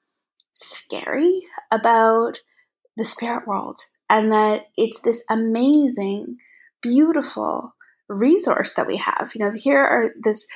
scary 0.53 1.41
about 1.71 2.41
the 2.97 3.05
spirit 3.05 3.47
world 3.47 3.81
and 4.11 4.31
that 4.31 4.67
it's 4.77 5.01
this 5.01 5.25
amazing 5.31 6.37
beautiful 6.83 7.75
resource 8.09 8.75
that 8.75 8.87
we 8.87 8.97
have. 8.99 9.33
You 9.35 9.45
know 9.45 9.53
here 9.55 9.83
are 9.83 10.11
this 10.23 10.47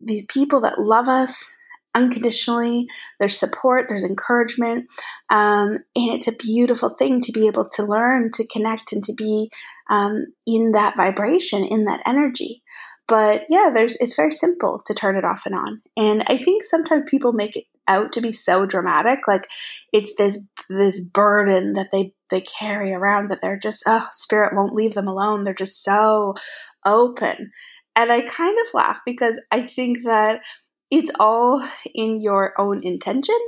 these 0.00 0.24
people 0.26 0.60
that 0.62 0.80
love 0.80 1.08
us 1.08 1.52
unconditionally. 1.94 2.86
There's 3.18 3.38
support, 3.38 3.86
there's 3.88 4.04
encouragement, 4.04 4.86
um, 5.30 5.78
and 5.94 6.10
it's 6.12 6.28
a 6.28 6.32
beautiful 6.32 6.90
thing 6.90 7.20
to 7.22 7.32
be 7.32 7.46
able 7.46 7.68
to 7.70 7.84
learn 7.84 8.30
to 8.34 8.46
connect 8.46 8.92
and 8.92 9.02
to 9.04 9.12
be 9.12 9.50
um, 9.90 10.26
in 10.46 10.72
that 10.72 10.96
vibration, 10.96 11.64
in 11.64 11.84
that 11.84 12.02
energy. 12.06 12.62
But 13.06 13.42
yeah, 13.50 13.70
there's 13.74 13.96
it's 13.96 14.16
very 14.16 14.30
simple 14.30 14.80
to 14.86 14.94
turn 14.94 15.16
it 15.16 15.24
off 15.24 15.42
and 15.44 15.54
on. 15.54 15.82
And 15.96 16.24
I 16.26 16.38
think 16.38 16.64
sometimes 16.64 17.04
people 17.08 17.32
make 17.32 17.56
it 17.56 17.64
out 17.86 18.12
to 18.12 18.22
be 18.22 18.32
so 18.32 18.64
dramatic, 18.64 19.28
like 19.28 19.46
it's 19.92 20.14
this 20.14 20.38
this 20.70 21.00
burden 21.00 21.74
that 21.74 21.90
they 21.90 22.14
they 22.30 22.40
carry 22.40 22.92
around, 22.92 23.30
that 23.30 23.40
they're 23.42 23.58
just 23.58 23.84
oh, 23.86 24.06
spirit 24.12 24.54
won't 24.54 24.74
leave 24.74 24.94
them 24.94 25.08
alone. 25.08 25.44
They're 25.44 25.54
just 25.54 25.82
so 25.82 26.34
open. 26.86 27.50
And 27.96 28.10
I 28.10 28.22
kind 28.22 28.56
of 28.66 28.74
laugh 28.74 29.00
because 29.06 29.40
I 29.52 29.62
think 29.62 29.98
that 30.04 30.40
it's 30.94 31.10
all 31.18 31.60
in 31.92 32.20
your 32.20 32.54
own 32.56 32.84
intention 32.86 33.38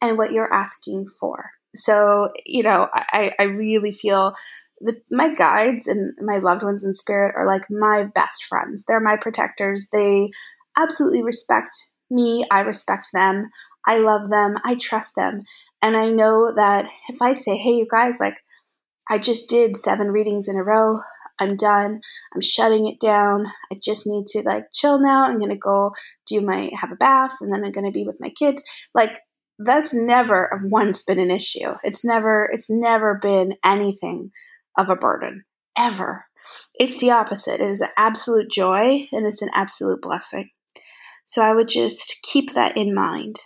and 0.00 0.16
what 0.16 0.32
you're 0.32 0.52
asking 0.52 1.06
for. 1.20 1.50
So, 1.74 2.30
you 2.46 2.62
know, 2.62 2.88
I, 2.94 3.32
I 3.38 3.42
really 3.42 3.92
feel 3.92 4.32
the, 4.80 4.96
my 5.10 5.34
guides 5.34 5.86
and 5.86 6.14
my 6.22 6.38
loved 6.38 6.62
ones 6.62 6.82
in 6.82 6.94
spirit 6.94 7.34
are 7.36 7.46
like 7.46 7.64
my 7.68 8.04
best 8.14 8.44
friends. 8.44 8.84
They're 8.86 9.00
my 9.00 9.16
protectors. 9.16 9.86
They 9.92 10.30
absolutely 10.78 11.22
respect 11.22 11.74
me. 12.10 12.46
I 12.50 12.60
respect 12.60 13.08
them. 13.12 13.50
I 13.86 13.98
love 13.98 14.30
them. 14.30 14.54
I 14.64 14.76
trust 14.76 15.12
them. 15.14 15.40
And 15.82 15.98
I 15.98 16.08
know 16.08 16.54
that 16.56 16.88
if 17.10 17.20
I 17.20 17.34
say, 17.34 17.58
hey, 17.58 17.72
you 17.72 17.86
guys, 17.90 18.14
like, 18.18 18.36
I 19.10 19.18
just 19.18 19.46
did 19.46 19.76
seven 19.76 20.10
readings 20.10 20.48
in 20.48 20.56
a 20.56 20.64
row. 20.64 21.00
I'm 21.40 21.56
done. 21.56 22.00
I'm 22.34 22.40
shutting 22.40 22.86
it 22.86 23.00
down. 23.00 23.46
I 23.72 23.76
just 23.82 24.06
need 24.06 24.26
to 24.28 24.42
like 24.42 24.66
chill 24.72 25.00
now. 25.00 25.24
I'm 25.24 25.38
going 25.38 25.50
to 25.50 25.56
go 25.56 25.92
do 26.26 26.40
my 26.40 26.70
have 26.78 26.92
a 26.92 26.96
bath 26.96 27.32
and 27.40 27.52
then 27.52 27.64
I'm 27.64 27.72
going 27.72 27.86
to 27.86 27.96
be 27.96 28.06
with 28.06 28.18
my 28.20 28.30
kids. 28.30 28.62
Like 28.94 29.20
that's 29.58 29.94
never 29.94 30.60
once 30.64 31.02
been 31.02 31.18
an 31.18 31.30
issue. 31.30 31.74
It's 31.82 32.04
never 32.04 32.48
it's 32.52 32.70
never 32.70 33.18
been 33.20 33.54
anything 33.64 34.30
of 34.76 34.90
a 34.90 34.96
burden 34.96 35.44
ever. 35.78 36.26
It's 36.74 36.98
the 36.98 37.10
opposite. 37.10 37.60
It 37.60 37.70
is 37.70 37.80
an 37.80 37.90
absolute 37.96 38.50
joy 38.50 39.08
and 39.12 39.26
it's 39.26 39.42
an 39.42 39.50
absolute 39.54 40.02
blessing. 40.02 40.50
So 41.24 41.42
I 41.42 41.52
would 41.52 41.68
just 41.68 42.18
keep 42.22 42.52
that 42.52 42.76
in 42.76 42.94
mind. 42.94 43.40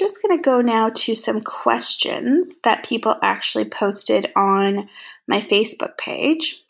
Just 0.00 0.22
going 0.22 0.34
to 0.34 0.42
go 0.42 0.62
now 0.62 0.88
to 0.88 1.14
some 1.14 1.42
questions 1.42 2.56
that 2.64 2.86
people 2.86 3.16
actually 3.22 3.66
posted 3.66 4.32
on 4.34 4.88
my 5.28 5.42
Facebook 5.42 5.98
page. 5.98 6.64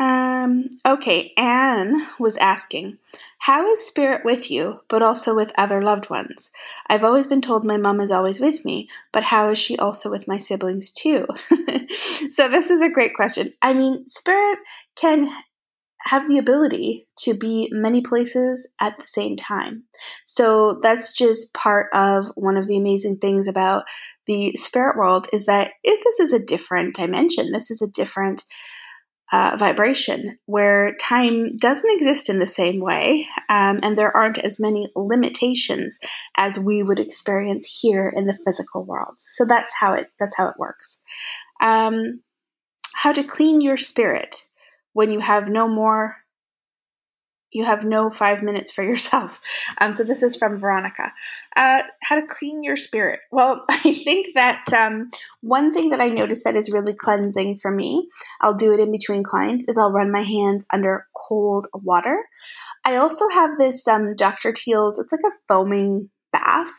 Um, 0.00 0.70
okay, 0.84 1.32
Anne 1.36 1.94
was 2.18 2.36
asking, 2.38 2.98
How 3.38 3.70
is 3.70 3.86
spirit 3.86 4.24
with 4.24 4.50
you, 4.50 4.80
but 4.88 5.02
also 5.02 5.36
with 5.36 5.52
other 5.56 5.82
loved 5.82 6.10
ones? 6.10 6.50
I've 6.88 7.04
always 7.04 7.28
been 7.28 7.40
told 7.40 7.64
my 7.64 7.76
mom 7.76 8.00
is 8.00 8.10
always 8.10 8.40
with 8.40 8.64
me, 8.64 8.88
but 9.12 9.22
how 9.22 9.50
is 9.50 9.58
she 9.60 9.78
also 9.78 10.10
with 10.10 10.26
my 10.26 10.38
siblings 10.38 10.90
too? 10.90 11.28
so, 12.32 12.48
this 12.48 12.70
is 12.70 12.82
a 12.82 12.90
great 12.90 13.14
question. 13.14 13.54
I 13.62 13.72
mean, 13.72 14.08
spirit 14.08 14.58
can 14.96 15.30
have 16.02 16.28
the 16.28 16.38
ability 16.38 17.06
to 17.18 17.34
be 17.34 17.68
many 17.72 18.00
places 18.00 18.68
at 18.80 18.98
the 18.98 19.06
same 19.06 19.36
time. 19.36 19.84
So 20.24 20.78
that's 20.82 21.12
just 21.12 21.52
part 21.52 21.88
of 21.92 22.26
one 22.34 22.56
of 22.56 22.66
the 22.66 22.76
amazing 22.76 23.16
things 23.16 23.48
about 23.48 23.84
the 24.26 24.54
spirit 24.56 24.96
world 24.96 25.28
is 25.32 25.46
that 25.46 25.72
if 25.82 26.02
this 26.04 26.20
is 26.20 26.32
a 26.32 26.38
different 26.38 26.94
dimension. 26.94 27.52
This 27.52 27.70
is 27.70 27.82
a 27.82 27.88
different 27.88 28.44
uh, 29.30 29.56
vibration 29.58 30.38
where 30.46 30.96
time 30.96 31.56
doesn't 31.56 31.90
exist 31.90 32.30
in 32.30 32.38
the 32.38 32.46
same 32.46 32.80
way 32.80 33.26
um, 33.50 33.78
and 33.82 33.96
there 33.96 34.16
aren't 34.16 34.38
as 34.38 34.58
many 34.58 34.88
limitations 34.96 35.98
as 36.36 36.58
we 36.58 36.82
would 36.82 36.98
experience 36.98 37.80
here 37.82 38.08
in 38.08 38.26
the 38.26 38.38
physical 38.46 38.84
world 38.84 39.16
so 39.26 39.44
that's 39.44 39.74
how 39.74 39.92
it 39.92 40.10
that's 40.18 40.34
how 40.36 40.48
it 40.48 40.54
works 40.58 40.98
um, 41.60 42.22
how 42.94 43.12
to 43.12 43.22
clean 43.22 43.60
your 43.60 43.76
spirit 43.76 44.47
when 44.92 45.10
you 45.10 45.20
have 45.20 45.48
no 45.48 45.68
more 45.68 46.16
you 47.50 47.64
have 47.64 47.84
no 47.84 48.10
five 48.10 48.42
minutes 48.42 48.70
for 48.70 48.84
yourself. 48.88 49.40
Um, 49.80 49.92
so 49.92 50.04
this 50.04 50.22
is 50.22 50.36
from 50.36 50.58
Veronica. 50.58 51.12
Uh, 51.56 51.82
how 52.02 52.16
to 52.20 52.26
clean 52.26 52.62
your 52.62 52.76
spirit. 52.76 53.20
Well, 53.30 53.64
I 53.70 54.02
think 54.04 54.34
that 54.34 54.72
um, 54.72 55.10
one 55.40 55.72
thing 55.72 55.90
that 55.90 56.00
I 56.00 56.08
noticed 56.08 56.44
that 56.44 56.56
is 56.56 56.70
really 56.70 56.94
cleansing 56.94 57.56
for 57.56 57.70
me, 57.70 58.06
I'll 58.40 58.54
do 58.54 58.72
it 58.72 58.80
in 58.80 58.92
between 58.92 59.22
clients, 59.22 59.68
is 59.68 59.78
I'll 59.78 59.92
run 59.92 60.12
my 60.12 60.22
hands 60.22 60.66
under 60.72 61.06
cold 61.16 61.66
water. 61.72 62.18
I 62.84 62.96
also 62.96 63.28
have 63.28 63.58
this 63.58 63.86
um, 63.88 64.14
Dr. 64.14 64.52
Teal's, 64.52 64.98
it's 64.98 65.12
like 65.12 65.20
a 65.26 65.36
foaming 65.48 66.10
bath, 66.32 66.70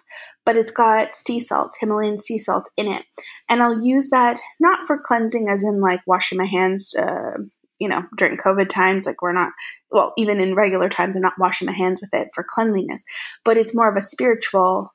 but 0.45 0.55
it's 0.55 0.71
got 0.71 1.15
sea 1.15 1.39
salt, 1.39 1.75
Himalayan 1.79 2.19
sea 2.19 2.37
salt 2.37 2.69
in 2.77 2.91
it. 2.91 3.03
And 3.49 3.61
I'll 3.61 3.81
use 3.81 4.09
that 4.09 4.37
not 4.59 4.85
for 4.85 4.99
cleansing, 5.03 5.49
as 5.49 5.63
in 5.63 5.81
like 5.81 6.01
washing 6.05 6.37
my 6.37 6.45
hands. 6.45 6.95
Uh, 6.95 7.43
you 7.79 7.87
know, 7.87 8.03
during 8.17 8.37
COVID 8.37 8.69
times, 8.69 9.05
like 9.05 9.21
we're 9.21 9.31
not, 9.31 9.51
well, 9.91 10.13
even 10.17 10.39
in 10.39 10.55
regular 10.55 10.89
times, 10.89 11.15
I'm 11.15 11.21
not 11.21 11.39
washing 11.39 11.65
my 11.65 11.73
hands 11.73 12.01
with 12.01 12.13
it 12.13 12.29
for 12.35 12.45
cleanliness, 12.47 13.03
but 13.43 13.57
it's 13.57 13.75
more 13.75 13.89
of 13.89 13.95
a 13.97 14.01
spiritual 14.01 14.91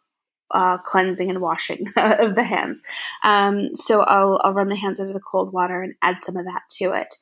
uh, 0.50 0.78
cleansing 0.78 1.30
and 1.30 1.40
washing 1.40 1.86
of 1.96 2.34
the 2.34 2.44
hands. 2.44 2.82
Um, 3.24 3.74
so 3.74 4.02
I'll, 4.02 4.40
I'll 4.44 4.54
run 4.54 4.68
the 4.68 4.76
hands 4.76 5.00
under 5.00 5.12
the 5.12 5.20
cold 5.20 5.52
water 5.52 5.82
and 5.82 5.94
add 6.02 6.22
some 6.22 6.36
of 6.36 6.44
that 6.44 6.62
to 6.78 6.92
it. 6.92 7.12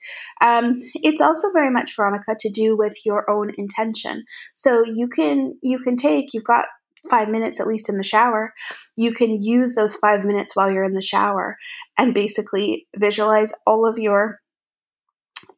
Um, 0.41 0.77
it's 0.95 1.21
also 1.21 1.51
very 1.53 1.71
much, 1.71 1.97
Veronica, 1.97 2.37
to 2.39 2.51
do 2.51 2.77
with 2.77 2.95
your 3.07 3.31
own 3.31 3.53
intention. 3.57 4.25
So 4.55 4.85
you 4.85 5.09
can 5.09 5.59
you 5.63 5.79
can 5.79 5.97
take 5.97 6.35
you've 6.35 6.45
got 6.45 6.67
five 7.11 7.29
minutes 7.29 7.61
at 7.61 7.67
least 7.67 7.89
in 7.89 7.97
the 7.97 8.05
shower, 8.05 8.53
you 8.97 9.13
can 9.13 9.41
use 9.41 9.75
those 9.75 9.97
five 9.97 10.25
minutes 10.25 10.55
while 10.55 10.71
you're 10.71 10.85
in 10.85 10.95
the 10.95 11.03
shower 11.03 11.57
and 11.99 12.15
basically 12.15 12.87
visualize 12.97 13.53
all 13.67 13.89
of 13.89 13.99
your 13.99 14.39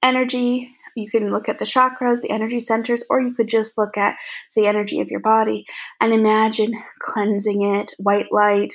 energy. 0.05 0.77
You 0.95 1.11
can 1.11 1.31
look 1.31 1.49
at 1.49 1.59
the 1.59 1.64
chakras, 1.64 2.21
the 2.21 2.31
energy 2.31 2.61
centers, 2.61 3.03
or 3.11 3.21
you 3.21 3.35
could 3.35 3.49
just 3.49 3.77
look 3.77 3.97
at 3.97 4.17
the 4.55 4.67
energy 4.67 5.01
of 5.01 5.09
your 5.09 5.21
body 5.21 5.64
and 6.01 6.12
imagine 6.12 6.73
cleansing 7.01 7.62
it, 7.62 7.93
white 7.99 8.31
light. 8.31 8.73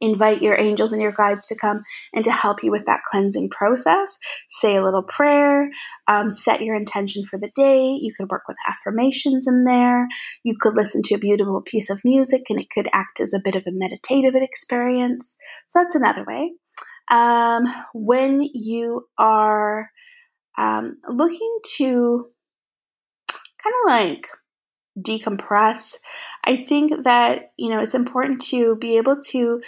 Invite 0.00 0.42
your 0.42 0.58
angels 0.58 0.92
and 0.92 1.00
your 1.00 1.12
guides 1.12 1.46
to 1.46 1.54
come 1.54 1.82
and 2.12 2.24
to 2.24 2.32
help 2.32 2.64
you 2.64 2.70
with 2.72 2.84
that 2.86 3.02
cleansing 3.08 3.48
process. 3.48 4.18
Say 4.48 4.76
a 4.76 4.82
little 4.82 5.04
prayer, 5.04 5.70
um, 6.08 6.32
set 6.32 6.62
your 6.62 6.74
intention 6.74 7.24
for 7.24 7.38
the 7.38 7.50
day. 7.54 7.96
You 8.00 8.12
could 8.18 8.28
work 8.28 8.42
with 8.48 8.56
affirmations 8.68 9.46
in 9.46 9.62
there. 9.64 10.08
You 10.42 10.56
could 10.60 10.74
listen 10.74 11.00
to 11.04 11.14
a 11.14 11.18
beautiful 11.18 11.62
piece 11.62 11.90
of 11.90 12.04
music 12.04 12.42
and 12.50 12.60
it 12.60 12.70
could 12.70 12.88
act 12.92 13.20
as 13.20 13.32
a 13.32 13.40
bit 13.42 13.54
of 13.54 13.62
a 13.68 13.72
meditative 13.72 14.34
experience. 14.34 15.36
So 15.68 15.78
that's 15.78 15.94
another 15.94 16.24
way. 16.24 16.52
Um, 17.10 17.64
when 17.94 18.42
you 18.52 19.06
are 19.16 19.90
um, 20.56 20.98
looking 21.08 21.58
to 21.76 22.26
kind 23.62 23.74
of 23.82 23.90
like 23.90 24.26
decompress, 24.98 25.96
I 26.44 26.56
think 26.56 27.04
that, 27.04 27.52
you 27.56 27.70
know, 27.70 27.80
it's 27.80 27.94
important 27.94 28.42
to 28.46 28.76
be 28.76 28.96
able 28.96 29.20
to 29.30 29.60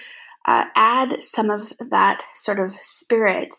uh, 0.47 0.65
add 0.77 1.23
some 1.23 1.51
of 1.51 1.73
that 1.91 2.23
sort 2.35 2.61
of 2.61 2.73
spirit 2.73 3.55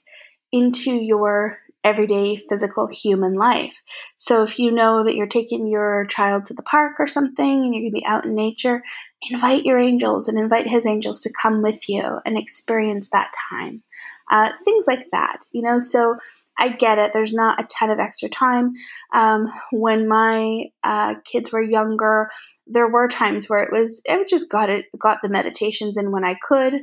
into 0.52 0.94
your 0.94 1.58
everyday 1.84 2.36
physical 2.36 2.88
human 2.88 3.34
life. 3.34 3.82
So 4.18 4.44
if 4.44 4.60
you 4.60 4.72
know 4.72 5.04
that 5.04 5.16
you're 5.16 5.28
taking 5.28 5.68
your 5.68 6.06
child 6.06 6.46
to 6.46 6.54
the 6.54 6.64
park 6.64 6.94
or 7.00 7.08
something 7.08 7.46
and 7.46 7.74
you're 7.74 7.82
going 7.82 7.92
to 7.92 8.00
be 8.00 8.06
out 8.06 8.26
in 8.26 8.36
nature, 8.36 8.82
invite 9.24 9.66
your 9.66 9.80
angels 9.80 10.28
and 10.28 10.38
invite 10.38 10.68
his 10.68 10.86
angels 10.86 11.22
to 11.22 11.34
come 11.42 11.62
with 11.62 11.90
you 11.90 12.20
and 12.26 12.38
experience 12.38 13.10
that 13.12 13.32
time. 13.50 13.84
Uh, 14.30 14.50
things 14.66 14.86
like 14.88 15.08
that, 15.12 15.46
you 15.54 15.62
know. 15.62 15.80
So 15.80 16.18
I 16.60 16.70
get 16.70 16.98
it. 16.98 17.12
There's 17.14 17.34
not 17.34 17.62
a 17.62 17.68
ton 17.68 17.90
of 17.90 18.00
extra 18.00 18.28
time. 18.28 18.72
Um, 19.14 19.48
when 19.72 20.08
my 20.08 20.66
uh, 20.84 21.16
kids 21.24 21.52
were 21.52 21.62
younger, 21.62 22.30
there 22.66 22.90
were 22.90 23.08
times 23.08 23.48
where 23.48 23.64
it 23.64 23.72
was 23.72 24.02
I 24.10 24.24
just 24.28 24.50
got 24.50 24.70
it 24.70 24.86
got 25.00 25.20
the 25.24 25.30
meditations 25.30 25.98
in 25.98 26.12
when 26.12 26.26
I 26.26 26.36
could. 26.46 26.74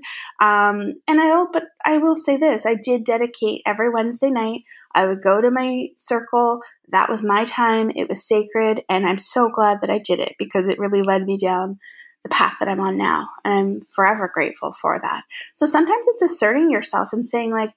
Um, 0.40 0.94
and 1.06 1.20
I 1.20 1.44
but 1.52 1.64
I 1.84 1.98
will 1.98 2.16
say 2.16 2.38
this: 2.38 2.64
I 2.64 2.76
did 2.76 3.04
dedicate 3.04 3.60
every 3.66 3.90
Wednesday 3.90 4.30
night. 4.30 4.62
I 4.94 5.06
would 5.06 5.22
go 5.22 5.40
to 5.40 5.50
my 5.50 5.88
circle. 5.96 6.60
That 6.88 7.10
was 7.10 7.22
my 7.22 7.44
time. 7.44 7.90
It 7.94 8.08
was 8.08 8.26
sacred, 8.26 8.82
and 8.88 9.06
I'm 9.06 9.18
so 9.18 9.50
glad 9.50 9.82
that 9.82 9.90
I 9.90 9.98
did 9.98 10.18
it 10.18 10.34
because 10.38 10.68
it 10.68 10.78
really 10.78 11.02
led 11.02 11.26
me 11.26 11.36
down 11.36 11.78
the 12.24 12.30
path 12.30 12.56
that 12.58 12.68
I'm 12.68 12.80
on 12.80 12.98
now. 12.98 13.28
And 13.44 13.54
I'm 13.54 13.80
forever 13.94 14.30
grateful 14.32 14.72
for 14.72 14.98
that. 15.00 15.22
So 15.54 15.66
sometimes 15.66 16.06
it's 16.08 16.22
asserting 16.22 16.70
yourself 16.70 17.10
and 17.12 17.24
saying, 17.24 17.52
like, 17.52 17.70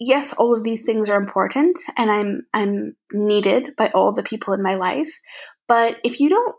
yes, 0.00 0.32
all 0.32 0.54
of 0.54 0.64
these 0.64 0.82
things 0.82 1.08
are 1.08 1.20
important 1.20 1.78
and 1.96 2.10
I'm 2.10 2.46
I'm 2.52 2.96
needed 3.12 3.76
by 3.76 3.90
all 3.90 4.12
the 4.12 4.22
people 4.22 4.54
in 4.54 4.62
my 4.62 4.74
life. 4.74 5.10
But 5.68 5.96
if 6.02 6.18
you 6.18 6.30
don't 6.30 6.56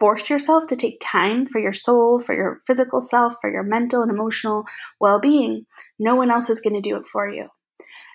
force 0.00 0.30
yourself 0.30 0.66
to 0.66 0.76
take 0.76 0.98
time 1.00 1.46
for 1.46 1.60
your 1.60 1.72
soul, 1.72 2.18
for 2.18 2.34
your 2.34 2.60
physical 2.66 3.00
self, 3.00 3.34
for 3.40 3.52
your 3.52 3.62
mental 3.62 4.02
and 4.02 4.10
emotional 4.10 4.64
well-being, 4.98 5.66
no 5.98 6.16
one 6.16 6.30
else 6.30 6.50
is 6.50 6.60
going 6.60 6.74
to 6.74 6.80
do 6.80 6.96
it 6.96 7.06
for 7.06 7.28
you. 7.28 7.48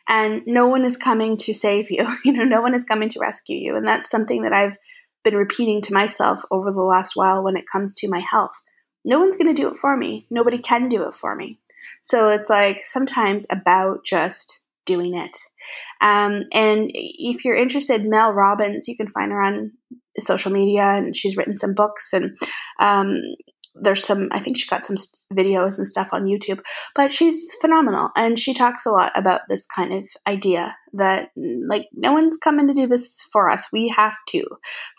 And 0.10 0.42
no 0.46 0.68
one 0.68 0.84
is 0.84 0.98
coming 0.98 1.38
to 1.38 1.54
save 1.54 1.92
you. 1.92 2.06
You 2.26 2.34
know, 2.34 2.44
no 2.44 2.62
one 2.62 2.74
is 2.74 2.84
coming 2.84 3.10
to 3.10 3.20
rescue 3.20 3.58
you. 3.58 3.76
And 3.76 3.88
that's 3.88 4.10
something 4.10 4.42
that 4.42 4.54
I've 4.54 4.78
been 5.28 5.38
repeating 5.38 5.82
to 5.82 5.94
myself 5.94 6.40
over 6.52 6.72
the 6.72 6.82
last 6.82 7.16
while 7.16 7.44
when 7.44 7.58
it 7.58 7.66
comes 7.70 7.94
to 7.96 8.10
my 8.10 8.20
health. 8.20 8.54
No 9.04 9.20
one's 9.20 9.36
going 9.36 9.54
to 9.54 9.62
do 9.62 9.68
it 9.68 9.78
for 9.78 9.98
me. 9.98 10.26
Nobody 10.30 10.58
can 10.58 10.88
do 10.88 11.04
it 11.04 11.16
for 11.16 11.36
me. 11.36 11.60
So 12.02 12.30
it's 12.30 12.50
like 12.50 12.86
sometimes 12.86 13.46
about 13.50 14.06
just 14.06 14.64
doing 14.86 15.18
it. 15.18 15.38
Um, 16.00 16.44
and 16.54 16.90
if 16.94 17.44
you're 17.44 17.58
interested, 17.58 18.06
Mel 18.06 18.32
Robbins, 18.32 18.88
you 18.88 18.96
can 18.96 19.10
find 19.10 19.34
her 19.34 19.42
on 19.42 19.74
social 20.18 20.52
media, 20.52 20.84
and 20.84 21.16
she's 21.16 21.36
written 21.36 21.58
some 21.58 21.74
books 21.74 22.14
and 22.14 22.38
um, 22.80 23.20
there's 23.82 24.06
some 24.06 24.30
i 24.32 24.40
think 24.40 24.58
she 24.58 24.68
got 24.68 24.86
some 24.86 24.96
videos 25.34 25.78
and 25.78 25.88
stuff 25.88 26.10
on 26.12 26.26
youtube 26.26 26.60
but 26.96 27.12
she's 27.12 27.48
phenomenal 27.62 28.10
and 28.16 28.40
she 28.40 28.54
talks 28.54 28.86
a 28.86 28.92
lot 28.92 29.12
about 29.16 29.42
this 29.50 29.66
kind 29.66 29.94
of 29.94 30.08
idea 30.28 30.76
that 30.94 31.30
like 31.36 31.86
no 31.94 32.14
one's 32.14 32.38
coming 32.38 32.68
to 32.68 32.74
do 32.74 32.88
this 32.88 33.28
for 33.32 33.50
us. 33.50 33.68
We 33.72 33.90
have 33.90 34.16
to 34.30 34.44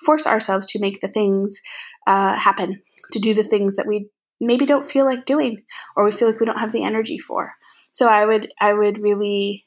force 0.05 0.27
ourselves 0.27 0.67
to 0.69 0.81
make 0.81 1.01
the 1.01 1.09
things 1.09 1.61
uh, 2.07 2.37
happen 2.37 2.81
to 3.13 3.19
do 3.19 3.35
the 3.35 3.45
things 3.45 3.77
that 3.77 3.87
we 3.87 4.09
maybe 4.41 4.67
don't 4.67 4.87
feel 4.87 5.05
like 5.05 5.27
doing 5.27 5.63
or 5.97 6.05
we 6.05 6.13
feel 6.13 6.31
like 6.31 6.41
we 6.41 6.47
don't 6.47 6.59
have 6.59 6.73
the 6.73 6.85
energy 6.85 7.19
for. 7.19 7.53
So 7.91 8.07
i 8.07 8.25
would 8.25 8.51
i 8.61 8.73
would 8.73 8.99
really 8.99 9.67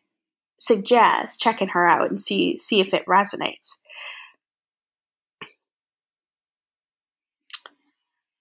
suggest 0.58 1.40
checking 1.40 1.70
her 1.70 1.88
out 1.88 2.10
and 2.10 2.20
see 2.20 2.58
see 2.58 2.80
if 2.80 2.94
it 2.94 3.06
resonates 3.08 3.78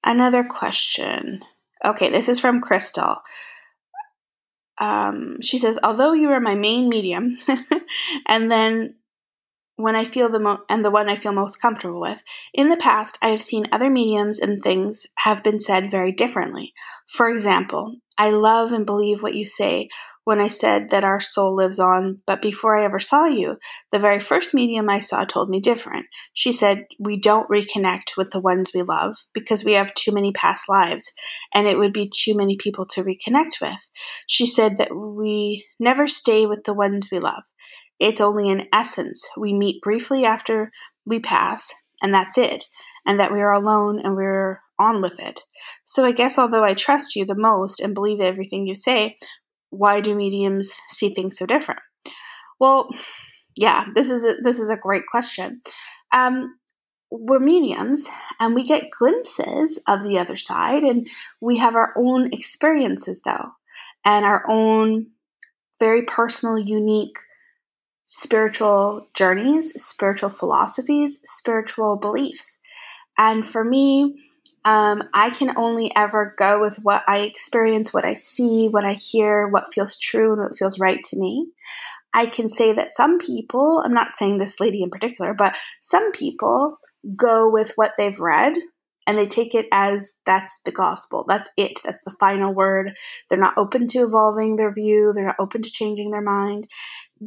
Another 0.05 0.45
question. 0.45 1.41
Okay, 1.85 2.11
this 2.11 2.29
is 2.29 2.41
from 2.41 2.61
Crystal. 2.61 3.17
Um, 4.79 5.37
she 5.43 5.59
says, 5.59 5.79
although 5.83 6.13
you 6.13 6.31
are 6.31 6.41
my 6.41 6.55
main 6.55 6.89
medium, 6.89 7.37
and 8.27 8.51
then 8.51 8.95
when 9.81 9.97
I 9.97 10.05
feel 10.05 10.29
the 10.29 10.41
mo- 10.41 10.61
and 10.69 10.85
the 10.85 10.91
one 10.91 11.09
I 11.09 11.17
feel 11.17 11.33
most 11.33 11.57
comfortable 11.57 12.01
with. 12.01 12.23
In 12.53 12.69
the 12.69 12.77
past, 12.77 13.19
I 13.23 13.29
have 13.29 13.43
seen 13.43 13.67
other 13.73 13.91
mediums 13.91 14.39
and 14.39 14.61
things 14.63 15.07
have 15.19 15.43
been 15.43 15.59
said 15.59 15.91
very 15.91 16.13
differently. 16.13 16.73
For 17.09 17.29
example, 17.31 17.97
I 18.19 18.31
love 18.31 18.73
and 18.73 18.85
believe 18.85 19.23
what 19.23 19.35
you 19.35 19.45
say 19.47 19.89
when 20.31 20.41
I 20.41 20.47
said 20.47 20.91
that 20.91 21.03
our 21.03 21.19
soul 21.19 21.57
lives 21.57 21.81
on, 21.81 22.19
but 22.25 22.41
before 22.41 22.77
I 22.77 22.85
ever 22.85 23.01
saw 23.01 23.25
you, 23.25 23.57
the 23.91 23.99
very 23.99 24.21
first 24.21 24.55
medium 24.55 24.89
I 24.89 25.01
saw 25.01 25.25
told 25.25 25.51
me 25.51 25.59
different. 25.59 26.07
She 26.35 26.53
said, 26.53 26.87
We 27.01 27.19
don't 27.19 27.49
reconnect 27.49 28.17
with 28.17 28.31
the 28.31 28.39
ones 28.39 28.71
we 28.73 28.83
love 28.83 29.17
because 29.35 29.65
we 29.65 29.73
have 29.73 29.93
too 29.93 30.13
many 30.13 30.31
past 30.31 30.69
lives 30.69 31.11
and 31.53 31.67
it 31.67 31.77
would 31.77 31.93
be 31.93 32.09
too 32.09 32.37
many 32.37 32.57
people 32.57 32.87
to 32.91 33.03
reconnect 33.03 33.61
with. 33.61 33.91
She 34.29 34.47
said 34.47 34.79
that 34.79 34.95
we 34.95 35.67
never 35.81 36.07
stay 36.07 36.47
with 36.47 36.63
the 36.63 36.75
ones 36.75 37.09
we 37.11 37.19
love. 37.19 37.43
It's 37.99 38.21
only 38.21 38.51
an 38.51 38.69
essence. 38.73 39.29
We 39.37 39.53
meet 39.53 39.83
briefly 39.83 40.25
after 40.25 40.71
we 41.05 41.19
pass, 41.19 41.75
and 42.05 42.15
that's 42.15 42.39
it. 42.39 42.67
And 43.05 43.19
that 43.19 43.33
we 43.33 43.41
are 43.41 43.53
alone 43.53 43.99
and 43.99 44.15
we're 44.15 44.61
on 44.79 45.03
with 45.03 45.19
it. 45.19 45.41
So 45.85 46.05
I 46.05 46.13
guess 46.13 46.39
although 46.39 46.65
I 46.65 46.75
trust 46.75 47.17
you 47.17 47.27
the 47.27 47.35
most 47.35 47.81
and 47.81 47.95
believe 47.95 48.21
everything 48.21 48.67
you 48.67 48.75
say, 48.75 49.17
why 49.71 50.01
do 50.01 50.15
mediums 50.15 50.77
see 50.89 51.15
things 51.15 51.37
so 51.37 51.47
different? 51.47 51.81
Well, 52.59 52.91
yeah, 53.57 53.87
this 53.95 54.11
is 54.11 54.25
a, 54.25 54.41
this 54.43 54.59
is 54.59 54.69
a 54.69 54.77
great 54.77 55.05
question. 55.11 55.61
Um, 56.13 56.57
we're 57.11 57.41
mediums 57.41 58.07
and 58.39 58.55
we 58.55 58.65
get 58.65 58.91
glimpses 58.97 59.81
of 59.89 60.03
the 60.03 60.19
other 60.19 60.37
side 60.37 60.85
and 60.85 61.09
we 61.41 61.59
have 61.59 61.75
our 61.75 61.93
own 61.97 62.33
experiences 62.33 63.21
though 63.25 63.51
and 64.05 64.25
our 64.25 64.45
own 64.49 65.07
very 65.81 66.03
personal 66.05 66.59
unique 66.59 67.17
spiritual 68.07 69.07
journeys, 69.15 69.73
spiritual 69.83 70.31
philosophies, 70.31 71.21
spiritual 71.25 71.97
beliefs. 71.97 72.59
And 73.17 73.47
for 73.47 73.65
me, 73.65 74.19
um, 74.65 75.03
I 75.15 75.31
can 75.31 75.57
only 75.57 75.91
ever 75.95 76.35
go 76.37 76.61
with 76.61 76.77
what 76.83 77.03
I 77.07 77.21
experience, 77.21 77.93
what 77.93 78.05
I 78.05 78.15
see, 78.15 78.69
what 78.69 78.85
I 78.85 78.93
hear, 78.93 79.49
what 79.49 79.73
feels 79.73 79.97
true, 79.97 80.33
and 80.33 80.43
what 80.43 80.57
feels 80.57 80.79
right 80.79 81.03
to 81.05 81.19
me. 81.19 81.49
I 82.13 82.27
can 82.27 82.49
say 82.49 82.73
that 82.73 82.93
some 82.93 83.19
people, 83.19 83.83
I'm 83.85 83.95
not 83.95 84.17
saying 84.17 84.39
this 84.39 84.61
lady 84.61 84.83
in 84.83 84.91
particular, 84.91 85.33
but 85.33 85.57
some 85.81 86.13
people 86.13 86.77
go 87.17 87.51
with 87.51 87.73
what 87.77 87.93
they've 87.97 88.19
read 88.19 88.55
and 89.07 89.19
they 89.19 89.27
take 89.27 89.55
it 89.55 89.67
as 89.73 90.15
that's 90.27 90.61
the 90.65 90.73
gospel. 90.73 91.25
That's 91.27 91.49
it. 91.57 91.81
That's 91.85 92.03
the 92.03 92.15
final 92.21 92.53
word. 92.53 92.97
They're 93.29 93.39
not 93.39 93.57
open 93.57 93.87
to 93.89 94.01
evolving 94.01 94.57
their 94.57 94.73
view. 94.73 95.13
They're 95.15 95.27
not 95.27 95.37
open 95.39 95.63
to 95.63 95.71
changing 95.71 96.11
their 96.11 96.21
mind 96.21 96.69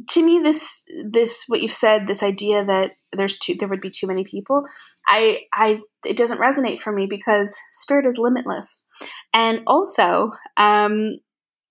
to 0.08 0.24
me 0.24 0.40
this 0.40 0.84
this 1.04 1.44
what 1.46 1.62
you've 1.62 1.70
said 1.70 2.06
this 2.06 2.22
idea 2.22 2.64
that 2.64 2.92
there's 3.12 3.38
too 3.38 3.54
there 3.54 3.68
would 3.68 3.80
be 3.80 3.90
too 3.90 4.08
many 4.08 4.24
people 4.24 4.66
i 5.06 5.40
i 5.52 5.80
it 6.04 6.16
doesn't 6.16 6.40
resonate 6.40 6.80
for 6.80 6.92
me 6.92 7.06
because 7.06 7.56
spirit 7.72 8.06
is 8.06 8.18
limitless. 8.18 8.84
And 9.32 9.60
also 9.66 10.30
um 10.56 11.16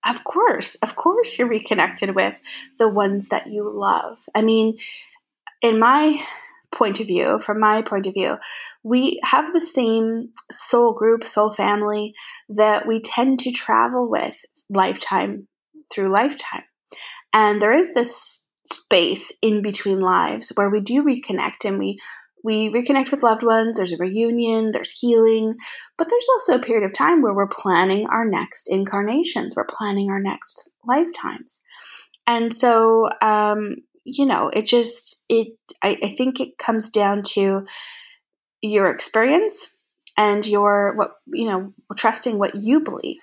of 0.06 0.24
course 0.24 0.74
of 0.76 0.96
course 0.96 1.38
you're 1.38 1.48
reconnected 1.48 2.14
with 2.14 2.38
the 2.78 2.88
ones 2.88 3.28
that 3.28 3.46
you 3.46 3.66
love. 3.68 4.18
I 4.34 4.42
mean 4.42 4.78
in 5.62 5.78
my 5.78 6.20
point 6.72 6.98
of 6.98 7.06
view 7.06 7.38
from 7.38 7.60
my 7.60 7.82
point 7.82 8.06
of 8.06 8.14
view 8.14 8.36
we 8.82 9.20
have 9.22 9.52
the 9.52 9.60
same 9.60 10.30
soul 10.50 10.92
group 10.92 11.22
soul 11.22 11.52
family 11.52 12.14
that 12.48 12.84
we 12.86 13.00
tend 13.00 13.38
to 13.38 13.52
travel 13.52 14.10
with 14.10 14.44
lifetime 14.68 15.46
through 15.92 16.08
lifetime 16.08 16.64
and 17.34 17.60
there 17.60 17.72
is 17.72 17.92
this 17.92 18.46
space 18.72 19.30
in 19.42 19.60
between 19.60 19.98
lives 19.98 20.52
where 20.54 20.70
we 20.70 20.80
do 20.80 21.04
reconnect 21.04 21.66
and 21.66 21.78
we 21.78 21.98
we 22.44 22.70
reconnect 22.70 23.10
with 23.10 23.22
loved 23.22 23.42
ones, 23.42 23.78
there's 23.78 23.94
a 23.94 23.96
reunion, 23.96 24.70
there's 24.70 24.90
healing, 24.90 25.54
but 25.96 26.08
there's 26.10 26.28
also 26.34 26.54
a 26.54 26.62
period 26.62 26.84
of 26.84 26.92
time 26.92 27.22
where 27.22 27.32
we're 27.32 27.48
planning 27.48 28.06
our 28.06 28.26
next 28.26 28.68
incarnations, 28.70 29.54
we're 29.56 29.64
planning 29.64 30.10
our 30.10 30.20
next 30.20 30.70
lifetimes. 30.84 31.62
And 32.26 32.52
so, 32.52 33.08
um, 33.22 33.76
you 34.04 34.26
know, 34.26 34.50
it 34.52 34.66
just, 34.66 35.24
it, 35.30 35.54
I, 35.82 35.96
I 36.02 36.14
think 36.18 36.38
it 36.38 36.58
comes 36.58 36.90
down 36.90 37.22
to 37.30 37.64
your 38.60 38.90
experience 38.90 39.74
and 40.18 40.46
your, 40.46 40.94
what, 40.96 41.12
you 41.26 41.48
know, 41.48 41.72
trusting 41.96 42.38
what 42.38 42.54
you 42.54 42.80
believe. 42.80 43.22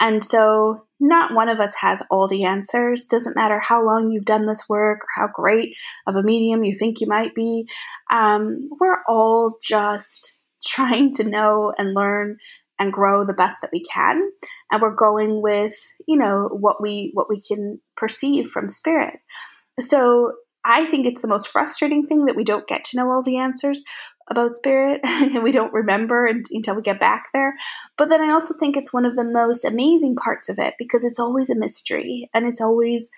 And 0.00 0.22
so, 0.22 0.86
not 0.98 1.34
one 1.34 1.48
of 1.48 1.60
us 1.60 1.74
has 1.74 2.02
all 2.10 2.28
the 2.28 2.44
answers. 2.44 3.06
Doesn't 3.06 3.36
matter 3.36 3.60
how 3.60 3.84
long 3.84 4.10
you've 4.10 4.24
done 4.24 4.46
this 4.46 4.68
work 4.68 5.00
or 5.00 5.08
how 5.14 5.28
great 5.32 5.74
of 6.06 6.16
a 6.16 6.22
medium 6.22 6.64
you 6.64 6.76
think 6.76 7.00
you 7.00 7.06
might 7.06 7.34
be. 7.34 7.68
Um, 8.10 8.68
we're 8.80 9.02
all 9.08 9.58
just 9.62 10.38
trying 10.64 11.12
to 11.14 11.24
know 11.24 11.72
and 11.78 11.94
learn 11.94 12.38
and 12.78 12.92
grow 12.92 13.24
the 13.24 13.32
best 13.32 13.60
that 13.62 13.70
we 13.72 13.82
can 13.82 14.30
and 14.70 14.82
we're 14.82 14.94
going 14.94 15.42
with 15.42 15.74
you 16.06 16.16
know 16.16 16.48
what 16.52 16.82
we 16.82 17.10
what 17.14 17.28
we 17.28 17.40
can 17.40 17.80
perceive 17.96 18.48
from 18.48 18.68
spirit 18.68 19.20
so 19.80 20.32
i 20.64 20.84
think 20.86 21.06
it's 21.06 21.22
the 21.22 21.28
most 21.28 21.48
frustrating 21.48 22.06
thing 22.06 22.24
that 22.24 22.36
we 22.36 22.44
don't 22.44 22.66
get 22.66 22.84
to 22.84 22.96
know 22.96 23.10
all 23.10 23.22
the 23.22 23.38
answers 23.38 23.82
about 24.28 24.56
spirit 24.56 25.00
and 25.04 25.42
we 25.42 25.52
don't 25.52 25.72
remember 25.72 26.26
until 26.26 26.76
we 26.76 26.82
get 26.82 27.00
back 27.00 27.26
there. 27.32 27.54
But 27.96 28.08
then 28.08 28.20
I 28.20 28.30
also 28.30 28.54
think 28.58 28.76
it's 28.76 28.92
one 28.92 29.04
of 29.04 29.16
the 29.16 29.24
most 29.24 29.64
amazing 29.64 30.16
parts 30.16 30.48
of 30.48 30.58
it 30.58 30.74
because 30.78 31.04
it's 31.04 31.20
always 31.20 31.50
a 31.50 31.54
mystery 31.54 32.28
and 32.34 32.46
it's 32.46 32.60
always 32.60 33.10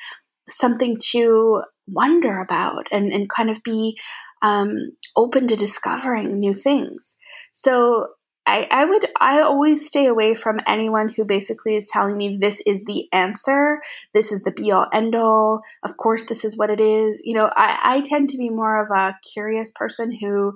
something 0.49 0.97
to 1.11 1.62
wonder 1.87 2.40
about 2.40 2.87
and, 2.90 3.12
and 3.12 3.29
kind 3.29 3.51
of 3.51 3.62
be 3.62 3.99
um, 4.42 4.92
open 5.16 5.49
to 5.49 5.57
discovering 5.57 6.38
new 6.38 6.55
things. 6.55 7.16
So 7.53 8.09
I, 8.48 8.66
I 8.70 8.84
would 8.87 9.06
I 9.20 9.42
always 9.42 9.87
stay 9.87 10.06
away 10.06 10.34
from 10.34 10.58
anyone 10.66 11.11
who 11.11 11.26
basically 11.26 11.76
is 11.76 11.87
telling 11.87 12.16
me 12.16 12.38
this 12.40 12.62
is 12.64 12.82
the 12.84 13.06
answer, 13.12 13.82
this 14.14 14.32
is 14.32 14.42
the 14.42 14.50
be 14.52 14.72
all 14.72 14.87
end 14.90 15.14
all. 15.14 15.61
Of 15.84 15.98
course, 15.98 16.24
this 16.24 16.46
is 16.46 16.56
what 16.56 16.70
it 16.70 16.80
is. 16.80 17.20
You 17.26 17.34
know, 17.34 17.50
I, 17.54 17.78
I 17.82 18.00
tend 18.00 18.30
to 18.30 18.38
be 18.38 18.48
more 18.48 18.82
of 18.82 18.88
a 18.90 19.18
curious 19.34 19.70
person 19.72 20.11
who 20.11 20.54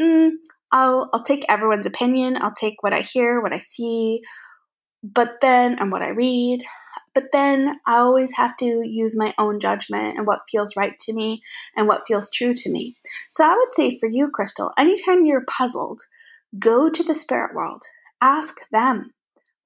mm, 0.00 0.30
I'll 0.72 1.10
I'll 1.12 1.22
take 1.22 1.44
everyone's 1.48 1.84
opinion, 1.84 2.38
I'll 2.40 2.54
take 2.54 2.82
what 2.82 2.94
I 2.94 3.00
hear, 3.00 3.42
what 3.42 3.52
I 3.52 3.58
see, 3.58 4.22
but 5.02 5.34
then 5.42 5.78
and 5.78 5.92
what 5.92 6.02
I 6.02 6.08
read. 6.08 6.64
But 7.14 7.26
then 7.30 7.78
I 7.86 7.98
always 7.98 8.32
have 8.36 8.56
to 8.56 8.64
use 8.64 9.14
my 9.14 9.34
own 9.38 9.60
judgment 9.60 10.16
and 10.16 10.26
what 10.26 10.48
feels 10.50 10.76
right 10.76 10.98
to 11.00 11.12
me 11.12 11.42
and 11.76 11.86
what 11.86 12.06
feels 12.08 12.30
true 12.30 12.54
to 12.54 12.70
me. 12.70 12.96
So 13.28 13.44
I 13.44 13.54
would 13.54 13.74
say 13.74 13.98
for 13.98 14.08
you, 14.08 14.30
Crystal, 14.30 14.72
anytime 14.78 15.26
you're 15.26 15.44
puzzled, 15.46 16.00
go 16.58 16.88
to 16.88 17.02
the 17.02 17.14
spirit 17.14 17.54
world. 17.54 17.82
Ask 18.20 18.60
them. 18.70 19.12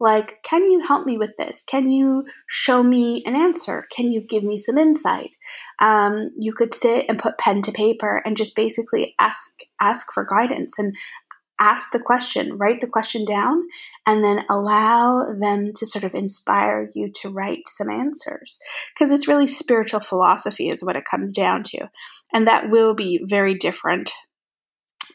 Like, 0.00 0.40
can 0.44 0.70
you 0.70 0.80
help 0.80 1.06
me 1.06 1.18
with 1.18 1.36
this? 1.36 1.62
Can 1.66 1.90
you 1.90 2.24
show 2.46 2.84
me 2.84 3.22
an 3.26 3.34
answer? 3.34 3.86
Can 3.90 4.12
you 4.12 4.20
give 4.20 4.44
me 4.44 4.56
some 4.56 4.78
insight? 4.78 5.34
Um, 5.80 6.30
you 6.38 6.52
could 6.52 6.72
sit 6.72 7.06
and 7.08 7.18
put 7.18 7.38
pen 7.38 7.62
to 7.62 7.72
paper 7.72 8.22
and 8.24 8.36
just 8.36 8.54
basically 8.54 9.16
ask 9.18 9.50
ask 9.80 10.12
for 10.12 10.24
guidance 10.24 10.78
and 10.78 10.94
ask 11.60 11.90
the 11.90 11.98
question, 11.98 12.56
write 12.56 12.80
the 12.80 12.86
question 12.86 13.24
down, 13.24 13.66
and 14.06 14.22
then 14.22 14.44
allow 14.48 15.34
them 15.38 15.72
to 15.74 15.86
sort 15.86 16.04
of 16.04 16.14
inspire 16.14 16.88
you 16.94 17.10
to 17.22 17.30
write 17.30 17.66
some 17.66 17.90
answers. 17.90 18.58
Because 18.94 19.10
it's 19.10 19.26
really 19.26 19.48
spiritual 19.48 20.00
philosophy, 20.00 20.68
is 20.68 20.84
what 20.84 20.96
it 20.96 21.04
comes 21.04 21.32
down 21.32 21.64
to. 21.64 21.88
And 22.32 22.46
that 22.46 22.70
will 22.70 22.94
be 22.94 23.20
very 23.24 23.54
different 23.54 24.12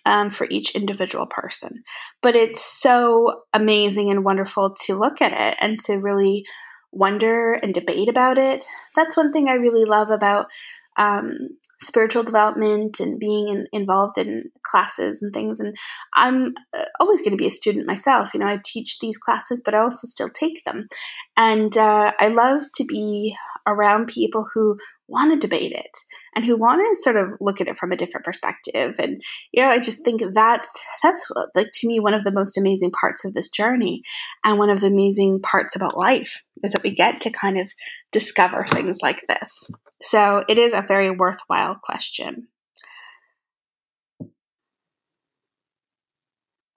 um, 0.06 0.30
for 0.30 0.48
each 0.50 0.76
individual 0.76 1.26
person. 1.26 1.84
But 2.22 2.36
it's 2.36 2.64
so 2.64 3.44
amazing 3.54 4.12
and 4.12 4.26
wonderful 4.26 4.76
to 4.86 4.96
look 4.96 5.22
at 5.22 5.34
it 5.34 5.58
and 5.60 5.80
to 5.86 5.96
really 5.96 6.46
wonder 6.92 7.54
and 7.54 7.74
debate 7.74 8.10
about 8.10 8.38
it. 8.38 8.64
That's 8.96 9.18
one 9.18 9.34
thing 9.34 9.50
I 9.50 9.56
really 9.56 9.86
love 9.86 10.10
about 10.10 10.48
um, 10.96 11.50
spiritual 11.80 12.24
development 12.24 13.00
and 13.00 13.20
being 13.20 13.50
in, 13.50 13.68
involved 13.72 14.18
in 14.18 14.52
classes 14.64 15.22
and 15.22 15.34
things. 15.34 15.60
And 15.60 15.76
I'm 16.14 16.54
uh, 16.74 16.86
always 17.00 17.22
going 17.22 17.32
to 17.32 17.42
be 17.42 17.48
a 17.48 17.52
student 17.52 17.88
myself. 17.88 18.34
You 18.34 18.40
know, 18.40 18.46
I 18.46 18.60
teach 18.64 19.00
these 19.00 19.18
classes, 19.18 19.62
but 19.64 19.74
I 19.74 19.80
also 19.80 20.08
still 20.08 20.30
take 20.30 20.64
them. 20.66 20.88
And 21.36 21.76
uh, 21.76 22.14
I 22.20 22.28
love 22.28 22.62
to 22.76 22.86
be 22.86 23.36
around 23.66 24.08
people 24.08 24.46
who 24.54 24.78
want 25.08 25.32
to 25.32 25.48
debate 25.48 25.72
it 25.72 25.98
and 26.36 26.46
who 26.46 26.58
want 26.58 26.82
to 26.82 27.02
sort 27.02 27.16
of 27.16 27.38
look 27.40 27.62
at 27.62 27.68
it 27.68 27.78
from 27.78 27.92
a 27.92 27.98
different 27.98 28.26
perspective. 28.26 28.96
And 29.00 29.22
you 29.52 29.64
know, 29.64 29.70
I 29.70 29.80
just 29.80 30.04
think 30.04 30.22
that's 30.34 30.84
that's 31.02 31.30
like 31.56 31.70
to 31.74 31.88
me 31.88 32.00
one 32.00 32.14
of 32.14 32.24
the 32.24 32.32
most 32.32 32.58
amazing 32.58 32.92
parts 32.92 33.26
of 33.26 33.34
this 33.34 33.50
journey, 33.50 34.04
and 34.44 34.58
one 34.58 34.70
of 34.70 34.82
the 34.82 34.88
amazing 34.88 35.42
parts 35.42 35.76
about 35.76 35.98
life 35.98 36.44
is 36.64 36.74
that 36.74 36.84
we 36.84 36.92
get 36.92 37.22
to 37.22 37.30
kind 37.30 37.60
of 37.60 37.72
discover 38.12 38.66
things 38.66 39.00
like 39.02 39.26
this. 39.28 39.70
So 40.02 40.44
it 40.48 40.58
is 40.58 40.74
a 40.74 40.82
very 40.82 41.10
worthwhile 41.10 41.76
question. 41.76 42.48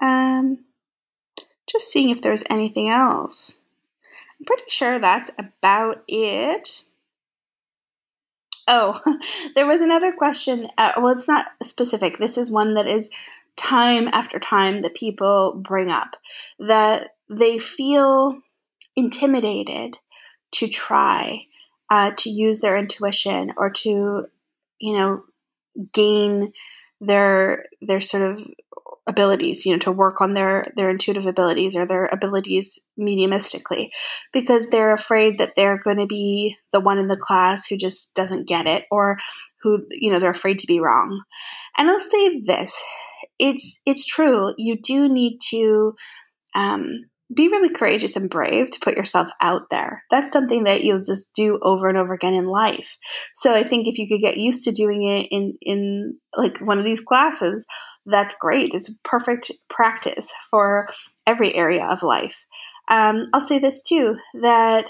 Um, 0.00 0.64
just 1.66 1.90
seeing 1.90 2.10
if 2.10 2.22
there's 2.22 2.44
anything 2.50 2.88
else. 2.88 3.56
I'm 4.38 4.44
pretty 4.44 4.64
sure 4.68 4.98
that's 4.98 5.30
about 5.38 6.02
it. 6.08 6.82
Oh, 8.68 9.00
there 9.54 9.66
was 9.66 9.80
another 9.80 10.12
question. 10.12 10.68
Uh, 10.76 10.92
well, 10.98 11.12
it's 11.12 11.28
not 11.28 11.46
specific. 11.62 12.18
This 12.18 12.36
is 12.38 12.50
one 12.50 12.74
that 12.74 12.86
is 12.86 13.10
time 13.56 14.08
after 14.12 14.38
time 14.38 14.82
that 14.82 14.94
people 14.94 15.60
bring 15.62 15.90
up 15.90 16.16
that 16.58 17.14
they 17.30 17.58
feel 17.58 18.36
intimidated 18.94 19.96
to 20.52 20.68
try 20.68 21.42
uh, 21.90 22.12
to 22.16 22.30
use 22.30 22.60
their 22.60 22.76
intuition 22.76 23.52
or 23.56 23.70
to, 23.70 24.26
you 24.78 24.96
know, 24.96 25.22
gain 25.92 26.52
their 27.00 27.66
their 27.80 28.00
sort 28.00 28.22
of 28.22 28.40
abilities 29.08 29.64
you 29.64 29.72
know 29.72 29.78
to 29.78 29.92
work 29.92 30.20
on 30.20 30.34
their 30.34 30.72
their 30.74 30.90
intuitive 30.90 31.26
abilities 31.26 31.76
or 31.76 31.86
their 31.86 32.06
abilities 32.06 32.80
mediumistically 33.00 33.88
because 34.32 34.68
they're 34.68 34.92
afraid 34.92 35.38
that 35.38 35.52
they're 35.54 35.78
going 35.78 35.98
to 35.98 36.06
be 36.06 36.56
the 36.72 36.80
one 36.80 36.98
in 36.98 37.06
the 37.06 37.16
class 37.16 37.66
who 37.66 37.76
just 37.76 38.12
doesn't 38.14 38.48
get 38.48 38.66
it 38.66 38.84
or 38.90 39.16
who 39.62 39.86
you 39.90 40.10
know 40.10 40.18
they're 40.18 40.30
afraid 40.30 40.58
to 40.58 40.66
be 40.66 40.80
wrong. 40.80 41.22
And 41.78 41.88
i'll 41.88 42.00
say 42.00 42.40
this 42.40 42.82
it's 43.38 43.80
it's 43.86 44.04
true 44.04 44.54
you 44.56 44.76
do 44.76 45.08
need 45.08 45.38
to 45.50 45.94
um, 46.54 47.04
be 47.34 47.48
really 47.48 47.70
courageous 47.70 48.14
and 48.16 48.30
brave 48.30 48.70
to 48.70 48.80
put 48.82 48.96
yourself 48.96 49.28
out 49.40 49.62
there. 49.70 50.04
That's 50.10 50.32
something 50.32 50.64
that 50.64 50.84
you'll 50.84 51.02
just 51.02 51.32
do 51.34 51.58
over 51.62 51.88
and 51.88 51.98
over 51.98 52.14
again 52.14 52.34
in 52.34 52.46
life. 52.46 52.96
So 53.34 53.52
I 53.52 53.64
think 53.64 53.86
if 53.86 53.98
you 53.98 54.06
could 54.08 54.20
get 54.20 54.36
used 54.36 54.64
to 54.64 54.72
doing 54.72 55.04
it 55.04 55.26
in 55.30 55.54
in 55.60 56.18
like 56.36 56.58
one 56.60 56.78
of 56.78 56.84
these 56.84 57.00
classes, 57.00 57.66
that's 58.04 58.36
great. 58.40 58.74
It's 58.74 58.92
perfect 59.04 59.52
practice 59.68 60.32
for 60.50 60.86
every 61.26 61.54
area 61.54 61.84
of 61.84 62.02
life. 62.02 62.36
Um, 62.88 63.26
I'll 63.32 63.40
say 63.40 63.58
this 63.58 63.82
too 63.82 64.16
that 64.42 64.86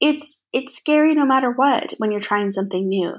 it's 0.00 0.40
it's 0.52 0.76
scary 0.76 1.14
no 1.14 1.24
matter 1.24 1.50
what 1.50 1.94
when 1.98 2.10
you're 2.10 2.20
trying 2.20 2.50
something 2.50 2.88
new. 2.88 3.12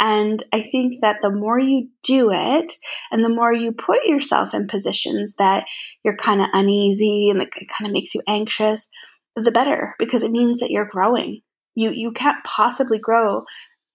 And 0.00 0.42
I 0.52 0.62
think 0.62 0.94
that 1.02 1.18
the 1.20 1.30
more 1.30 1.58
you 1.58 1.88
do 2.02 2.30
it 2.32 2.72
and 3.10 3.22
the 3.22 3.28
more 3.28 3.52
you 3.52 3.72
put 3.72 4.06
yourself 4.06 4.54
in 4.54 4.66
positions 4.66 5.34
that 5.38 5.66
you're 6.02 6.16
kind 6.16 6.40
of 6.40 6.48
uneasy 6.54 7.28
and 7.28 7.42
it 7.42 7.50
kind 7.50 7.86
of 7.86 7.92
makes 7.92 8.14
you 8.14 8.22
anxious, 8.26 8.88
the 9.36 9.52
better 9.52 9.94
because 9.98 10.22
it 10.22 10.30
means 10.30 10.58
that 10.58 10.70
you're 10.70 10.88
growing. 10.88 11.42
You 11.74 11.90
you 11.90 12.12
can't 12.12 12.42
possibly 12.44 12.98
grow 12.98 13.44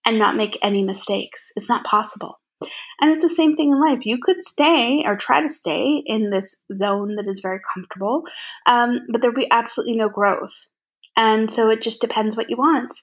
and 0.06 0.20
not 0.20 0.38
make 0.38 0.58
any 0.62 0.84
mistakes. 0.84 1.52
It's 1.56 1.70
not 1.70 1.84
possible. 1.84 2.40
And 3.02 3.12
it's 3.12 3.22
the 3.22 3.30
same 3.30 3.56
thing 3.56 3.72
in 3.72 3.82
life. 3.82 4.06
You 4.06 4.18
could 4.22 4.46
stay 4.46 5.04
or 5.06 5.16
try 5.16 5.42
to 5.42 5.50
stay 5.50 6.02
in 6.06 6.30
this 6.30 6.56
zone 6.74 7.16
that 7.16 7.28
is 7.28 7.42
very 7.42 7.60
comfortable, 7.74 8.24
um, 8.66 9.02
but 9.10 9.22
there'll 9.22 9.36
be 9.36 9.52
absolutely 9.52 9.98
no 9.98 10.08
growth. 10.08 10.54
And 11.18 11.50
so 11.50 11.70
it 11.70 11.82
just 11.82 12.02
depends 12.02 12.36
what 12.36 12.50
you 12.50 12.58
want. 12.58 12.94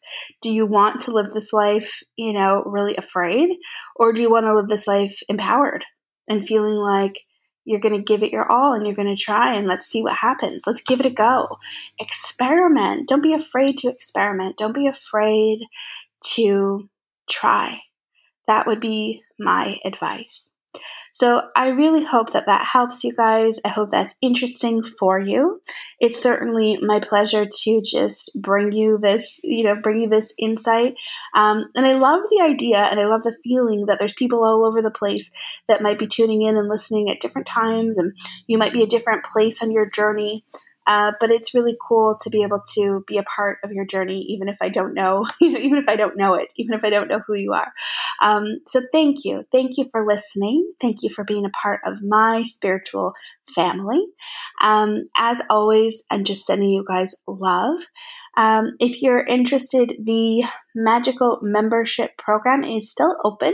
Do 0.42 0.53
you 0.53 0.66
want 0.66 1.01
to 1.03 1.12
live 1.12 1.31
this 1.31 1.53
life, 1.53 2.03
you 2.16 2.33
know, 2.33 2.62
really 2.66 2.94
afraid? 2.96 3.51
Or 3.96 4.12
do 4.12 4.20
you 4.20 4.31
want 4.31 4.46
to 4.46 4.55
live 4.55 4.68
this 4.68 4.87
life 4.87 5.18
empowered 5.29 5.85
and 6.29 6.46
feeling 6.46 6.75
like 6.75 7.18
you're 7.64 7.81
going 7.81 7.96
to 7.96 8.03
give 8.03 8.22
it 8.22 8.33
your 8.33 8.51
all 8.51 8.75
and 8.75 8.85
you're 8.85 8.94
going 8.94 9.14
to 9.14 9.22
try 9.22 9.55
and 9.55 9.66
let's 9.66 9.87
see 9.87 10.03
what 10.03 10.14
happens? 10.14 10.64
Let's 10.66 10.83
give 10.83 11.01
it 11.01 11.07
a 11.07 11.11
go. 11.11 11.59
Experiment. 11.98 13.09
Don't 13.09 13.22
be 13.22 13.35
afraid 13.35 13.79
to 13.79 13.88
experiment. 13.88 14.59
Don't 14.59 14.75
be 14.75 14.88
afraid 14.88 15.61
to 16.35 16.88
try. 17.31 17.79
That 18.46 18.66
would 18.66 18.81
be 18.81 19.22
my 19.38 19.77
advice. 19.85 20.52
So 21.12 21.42
I 21.55 21.68
really 21.68 22.05
hope 22.05 22.33
that 22.33 22.46
that 22.46 22.66
helps 22.66 23.05
you 23.05 23.12
guys. 23.14 23.61
I 23.64 23.68
hope 23.68 23.90
that's 23.90 24.14
interesting 24.22 24.83
for 24.83 25.20
you. 25.20 25.61
It's 26.01 26.20
certainly 26.20 26.79
my 26.81 27.01
pleasure 27.01 27.46
to 27.46 27.83
just 27.85 28.37
bring 28.40 28.72
you 28.72 28.98
this, 29.01 29.38
you 29.44 29.62
know, 29.62 29.77
bring 29.77 30.01
you 30.01 30.09
this 30.09 30.33
insight. 30.38 30.94
Um, 31.35 31.66
and 31.75 31.87
I 31.87 31.92
love 31.92 32.22
the 32.31 32.42
idea 32.42 32.79
and 32.79 32.98
I 32.98 33.05
love 33.05 33.22
the 33.22 33.37
feeling 33.44 33.87
that 33.87 33.98
there's 33.98 34.14
people 34.14 34.42
all 34.42 34.64
over 34.66 34.81
the 34.81 34.90
place 34.90 35.31
that 35.68 35.83
might 35.83 35.98
be 35.98 36.07
tuning 36.07 36.42
in 36.42 36.57
and 36.57 36.68
listening 36.68 37.11
at 37.11 37.20
different 37.20 37.46
times, 37.46 37.98
and 37.98 38.14
you 38.46 38.57
might 38.57 38.72
be 38.72 38.83
a 38.83 38.88
different 38.88 39.25
place 39.25 39.62
on 39.62 39.70
your 39.70 39.88
journey. 39.88 40.44
Uh, 40.87 41.12
but 41.21 41.31
it's 41.31 41.55
really 41.55 41.77
cool 41.87 42.16
to 42.21 42.31
be 42.31 42.42
able 42.42 42.62
to 42.75 43.05
be 43.07 43.18
a 43.18 43.23
part 43.23 43.59
of 43.64 43.73
your 43.73 43.85
journey, 43.85 44.27
even 44.31 44.49
if 44.49 44.57
I 44.61 44.68
don't 44.68 44.95
know, 45.03 45.25
even 45.40 45.79
if 45.79 45.88
I 45.88 45.97
don't 45.97 46.16
know 46.16 46.35
it, 46.35 46.53
even 46.57 46.75
if 46.75 46.85
I 46.85 46.90
don't 46.90 47.09
know 47.09 47.21
who 47.27 47.35
you 47.35 47.53
are. 47.53 47.73
Um, 48.21 48.59
so 48.66 48.81
thank 48.92 49.25
you. 49.25 49.45
Thank 49.53 49.79
you 49.79 49.88
for 49.90 50.07
listening. 50.07 50.73
Thank 50.81 51.03
you 51.03 51.11
for 51.11 51.25
being 51.25 51.45
a 51.47 51.51
part 51.51 51.81
of 51.85 52.03
my 52.03 52.42
spiritual 52.42 53.12
family. 53.55 54.05
Um, 54.61 55.09
as 55.16 55.40
always, 55.51 56.05
I'm 56.11 56.25
just 56.25 56.47
sending 56.47 56.71
you 56.71 56.85
guys 56.87 57.14
love. 57.27 57.81
Um, 58.37 58.77
if 58.81 59.03
you're 59.03 59.23
interested, 59.23 59.95
the 60.03 60.45
magical 60.75 61.38
membership 61.42 62.16
program 62.16 62.64
is 62.64 62.90
still 62.90 63.16
open. 63.25 63.53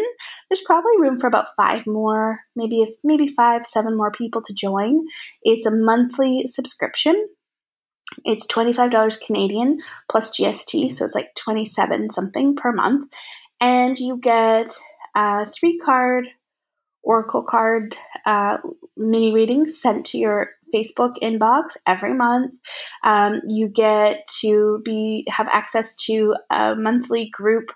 There's 0.48 0.62
probably 0.64 1.00
room 1.00 1.18
for 1.18 1.26
about 1.26 1.56
five 1.56 1.86
more, 1.86 2.40
maybe 2.54 2.82
if 2.82 2.90
maybe 3.02 3.26
five, 3.26 3.66
seven 3.66 3.96
more 3.96 4.12
people 4.12 4.42
to 4.42 4.54
join. 4.54 5.00
It's 5.42 5.66
a 5.66 5.70
monthly 5.70 6.46
subscription. 6.46 7.28
It's 8.24 8.46
$25 8.46 9.20
Canadian 9.26 9.80
plus 10.10 10.30
GST, 10.30 10.92
so 10.92 11.04
it's 11.04 11.14
like 11.14 11.34
27 11.34 12.10
something 12.10 12.56
per 12.56 12.72
month. 12.72 13.10
And 13.60 13.98
you 13.98 14.18
get 14.18 14.72
a 15.14 15.46
three 15.46 15.78
card 15.78 16.28
Oracle 17.02 17.42
card 17.42 17.96
uh, 18.26 18.58
mini 18.96 19.32
readings 19.32 19.80
sent 19.80 20.06
to 20.06 20.18
your 20.18 20.50
Facebook 20.74 21.14
inbox 21.22 21.76
every 21.86 22.14
month. 22.14 22.52
Um, 23.04 23.40
you 23.48 23.68
get 23.68 24.26
to 24.40 24.80
be 24.84 25.26
have 25.28 25.48
access 25.48 25.94
to 26.06 26.34
a 26.50 26.74
monthly 26.76 27.30
group 27.30 27.70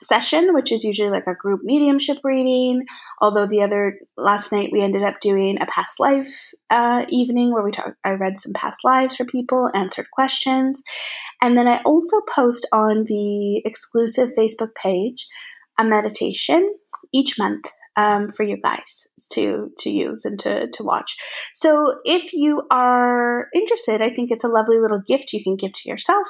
session, 0.00 0.52
which 0.52 0.72
is 0.72 0.84
usually 0.84 1.10
like 1.10 1.26
a 1.26 1.34
group 1.34 1.60
mediumship 1.62 2.18
reading. 2.24 2.84
Although 3.20 3.46
the 3.46 3.62
other 3.62 3.98
last 4.16 4.52
night 4.52 4.70
we 4.72 4.82
ended 4.82 5.02
up 5.02 5.20
doing 5.20 5.58
a 5.60 5.66
past 5.66 6.00
life 6.00 6.52
uh, 6.70 7.02
evening 7.08 7.52
where 7.52 7.62
we 7.62 7.70
talked. 7.70 7.96
I 8.04 8.10
read 8.10 8.38
some 8.38 8.52
past 8.52 8.80
lives 8.84 9.16
for 9.16 9.24
people, 9.24 9.70
answered 9.74 10.10
questions, 10.10 10.82
and 11.40 11.56
then 11.56 11.68
I 11.68 11.80
also 11.82 12.20
post 12.28 12.66
on 12.72 13.04
the 13.04 13.62
exclusive 13.64 14.30
Facebook 14.36 14.74
page 14.74 15.26
a 15.78 15.84
meditation 15.84 16.74
each 17.12 17.38
month 17.38 17.66
um, 17.96 18.28
for 18.28 18.42
you 18.42 18.56
guys 18.62 19.06
to 19.32 19.70
to 19.78 19.90
use 19.90 20.24
and 20.24 20.38
to 20.40 20.68
to 20.70 20.82
watch. 20.82 21.16
So 21.54 21.94
if 22.04 22.32
you 22.32 22.62
are 22.70 23.48
interested, 23.54 24.00
I 24.00 24.10
think 24.10 24.30
it's 24.30 24.44
a 24.44 24.48
lovely 24.48 24.78
little 24.78 25.02
gift 25.06 25.32
you 25.32 25.42
can 25.42 25.56
give 25.56 25.72
to 25.74 25.88
yourself, 25.88 26.26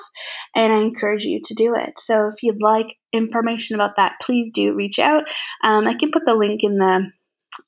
and 0.54 0.72
I 0.72 0.80
encourage 0.80 1.24
you 1.24 1.40
to 1.44 1.54
do 1.54 1.74
it. 1.74 1.98
So 1.98 2.28
if 2.28 2.42
you'd 2.42 2.62
like 2.62 2.96
information 3.12 3.74
about 3.74 3.96
that, 3.96 4.14
please 4.20 4.50
do 4.50 4.74
reach 4.74 4.98
out. 4.98 5.24
Um, 5.62 5.86
I 5.86 5.94
can 5.94 6.10
put 6.10 6.24
the 6.24 6.34
link 6.34 6.64
in 6.64 6.78
the 6.78 7.10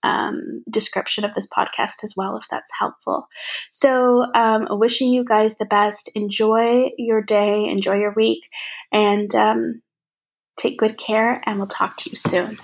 um, 0.02 0.62
description 0.70 1.24
of 1.24 1.34
this 1.34 1.46
podcast 1.46 2.04
as 2.04 2.14
well, 2.16 2.36
if 2.36 2.44
that's 2.50 2.72
helpful. 2.78 3.28
So, 3.70 4.24
um, 4.34 4.66
wishing 4.70 5.12
you 5.12 5.24
guys 5.24 5.56
the 5.56 5.66
best. 5.66 6.10
Enjoy 6.14 6.90
your 6.98 7.22
day, 7.22 7.66
enjoy 7.66 7.98
your 7.98 8.14
week, 8.14 8.48
and 8.92 9.34
um, 9.34 9.82
take 10.58 10.78
good 10.78 10.98
care, 10.98 11.42
and 11.44 11.58
we'll 11.58 11.66
talk 11.66 11.96
to 11.98 12.10
you 12.10 12.16
soon. 12.16 12.58